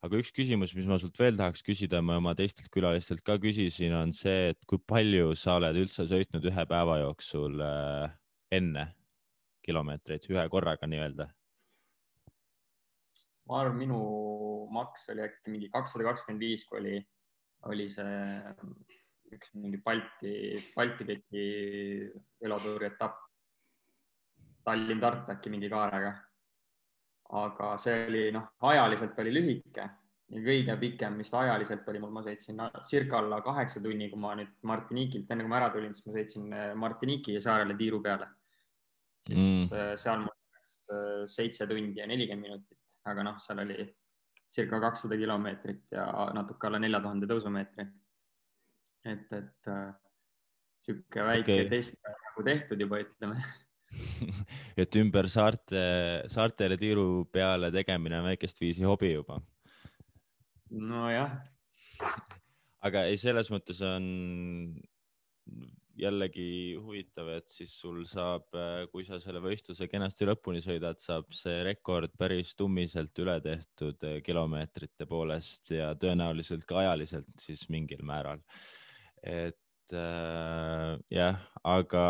[0.06, 3.98] aga üks küsimus, mis ma sult veel tahaks küsida, ma oma teistelt külalistelt ka küsisin,
[3.98, 8.18] on see, et kui palju sa oled üldse sõitnud ühe päeva jooksul äh,
[8.54, 8.92] enne
[9.66, 11.28] kilomeetreid ühe korraga nii-öelda?
[13.52, 14.00] ma arvan, minu
[14.72, 16.96] maks oli äkki mingi kakssada kakskümmend viis, kui oli,
[17.68, 18.14] oli see
[19.36, 20.34] üks mingi Balti,
[20.76, 21.46] Balti teki
[22.44, 23.20] velotuuri etapp.
[24.68, 26.12] Tallinn-Tartu äkki mingi kaarega.
[27.32, 29.84] aga see oli noh, ajaliselt oli lühike
[30.32, 34.34] ja kõige pikem, mis ajaliselt oli mul, ma sõitsin circa alla kaheksa tunni, kui ma
[34.36, 38.28] nüüd Martinikilt, enne kui ma ära tulin, siis ma sõitsin Martiniki saarele tiiru peale
[39.26, 39.74] siis mm.
[39.78, 42.80] Äh, seal mul läks äh, seitse tundi ja nelikümmend minutit,
[43.10, 43.86] aga noh, seal oli
[44.52, 47.88] circa kakssada kilomeetrit ja natuke alla nelja tuhande tõusumeetri.
[49.08, 49.92] et, et äh,
[50.86, 51.70] sihuke väike okay.
[51.72, 53.40] test nagu tehtud juba, ütleme
[54.82, 55.82] et ümber saarte,
[56.32, 59.42] saartele tiiru peale tegemine on väikest viisi hobi juba.
[60.72, 61.40] nojah.
[62.88, 64.06] aga ei, selles mõttes on
[66.00, 68.48] jällegi huvitav, et siis sul saab,
[68.92, 75.08] kui sa selle võistluse kenasti lõpuni sõidad, saab see rekord päris tummiselt üle tehtud kilomeetrite
[75.10, 78.40] poolest ja tõenäoliselt ka ajaliselt siis mingil määral.
[79.22, 82.06] et äh, jah, aga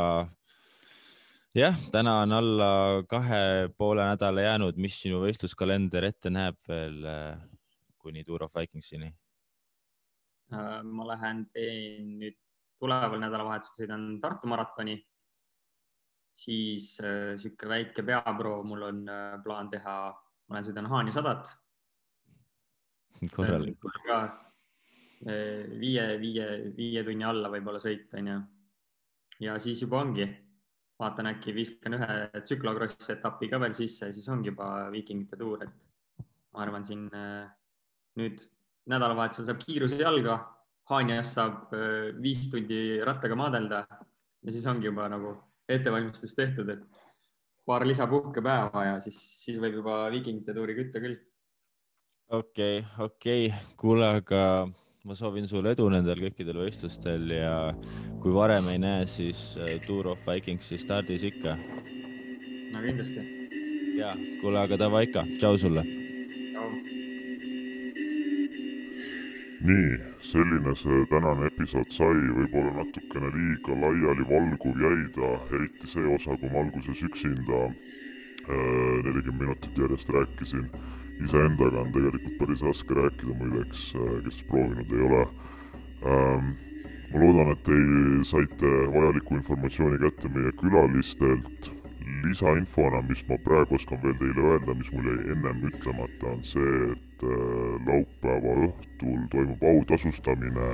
[1.57, 2.71] jah, täna on alla
[3.09, 7.41] kahe poole nädala jäänud, mis sinu võistluskalender ette näeb veel äh,
[7.97, 9.11] kuni Tour of Vikingsini?
[10.53, 12.39] Äh, ma lähen teen nüüd
[12.81, 14.97] tuleval nädalavahetusel sõidan Tartu maratoni.
[16.31, 19.95] siis äh, sihuke väike peaproov mul on äh, plaan teha,
[20.47, 21.51] ma lähen sõidan Haanja sadat.
[23.35, 23.83] korralik.
[24.07, 26.47] äh, viie, viie,
[26.77, 28.39] viie tunni alla võib-olla sõit onju.
[29.39, 30.29] ja siis juba ongi,
[30.99, 36.25] vaatan äkki viskan ühe tsüklokrossi etapi ka veel sisse, siis ongi juba viikingite tuur, et
[36.53, 37.51] ma arvan, siin äh,
[38.17, 38.47] nüüd
[38.87, 40.39] nädalavahetusel saab kiiruse jalga
[40.91, 43.85] Haanjas saab äh, viis tundi rattaga maadelda
[44.43, 45.37] ja siis ongi juba nagu
[45.71, 46.83] ettevalmistus tehtud, et
[47.65, 51.15] paar lisapuhkepäeva ja siis, siis võib juba viikingite tuuri kütta küll.
[52.29, 54.43] okei okay,, okei okay., kuule, aga
[55.07, 57.55] ma soovin sulle edu nendel kõikidel võistlustel ja
[58.21, 61.55] kui varem ei näe, siis äh, Tour of Vikingsi stardis ikka.
[62.75, 63.25] no kindlasti.
[63.95, 64.13] ja,
[64.43, 66.00] kuule, aga davai ikka, tšau sulle
[69.61, 76.37] nii, selline see tänane episood sai, võib-olla natukene liiga laialivalguv jäi ta, eriti see osa,
[76.41, 80.65] kui ma alguses üksinda äh, nelikümmend minutit järjest rääkisin.
[81.21, 85.21] iseendaga on tegelikult päris raske rääkida, muideks, äh, kes proovinud ei ole.
[86.09, 86.47] Ähm,
[87.11, 87.77] ma loodan, et te
[88.25, 91.69] saite vajalikku informatsiooni kätte meie külalistelt
[92.23, 96.73] lisainfona, mis ma praegu oskan veel teile öelda, mis mul jäi ennem ütlemata, on see,
[96.93, 100.71] et äh, laupäeva õhtul toimub autasustamine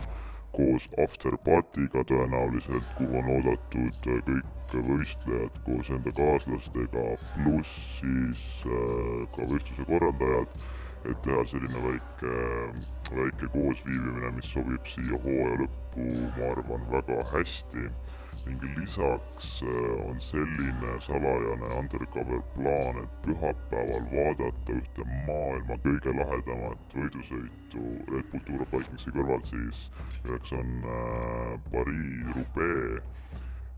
[0.55, 7.05] koos afterparty'ga tõenäoliselt, kuhu on oodatud äh, kõik võistlejad koos enda kaaslastega,
[7.35, 10.59] pluss siis äh, ka võistluse korraldajad,
[11.07, 12.35] et teha selline väike,
[13.15, 17.89] väike koosviibimine, mis sobib siia hooaja lõppu, ma arvan, väga hästi
[18.47, 26.97] ning lisaks äh, on selline salajane undercover plaan, et pühapäeval vaadata ühte maailma kõige lahedamat
[26.97, 29.81] võidusõitu Red Bull Tour of Vikingsi kõrval siis,
[30.25, 33.01] milleks on äh, Paris-Roubaix.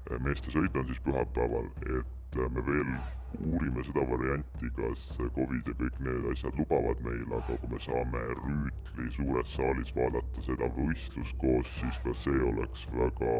[0.09, 2.93] Äh, meeste sõit on siis pühapäeval, et me veel
[3.37, 5.03] uurime seda varianti, kas
[5.35, 10.45] Covid ja kõik need asjad lubavad meil, aga kui me saame Rüütli suures saalis vaadata
[10.47, 13.33] seda võistlust koos, siis ka see oleks väga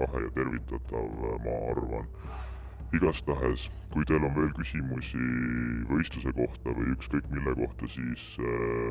[0.00, 1.12] lahe ja tervitatav,
[1.46, 2.08] ma arvan.
[2.92, 5.20] igastahes, kui teil on veel küsimusi
[5.88, 8.90] võistluse kohta või ükskõik mille kohta, siis äh,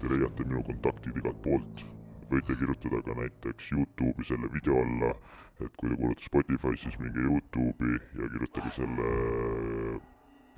[0.00, 1.86] te leiate minu kontaktid igalt poolt
[2.28, 5.14] võite kirjutada ka näiteks Youtube'i selle video alla,
[5.60, 9.08] et kui te kuulate Spotify's, siis minge Youtube'i ja kirjutage selle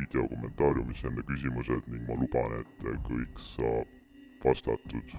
[0.01, 3.97] video kommentaariumisse enda küsimused ning ma luban, et kõik saab
[4.44, 5.14] vastatud,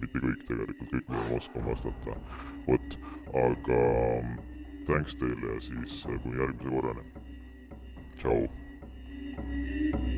[0.00, 2.18] mitte kõik tegelikult, kõik, mida ma oskan vastata.
[2.66, 2.98] vot,
[3.44, 3.80] aga
[4.86, 7.04] thanks teile ja siis kuni järgmise korrani.
[8.18, 10.11] tšau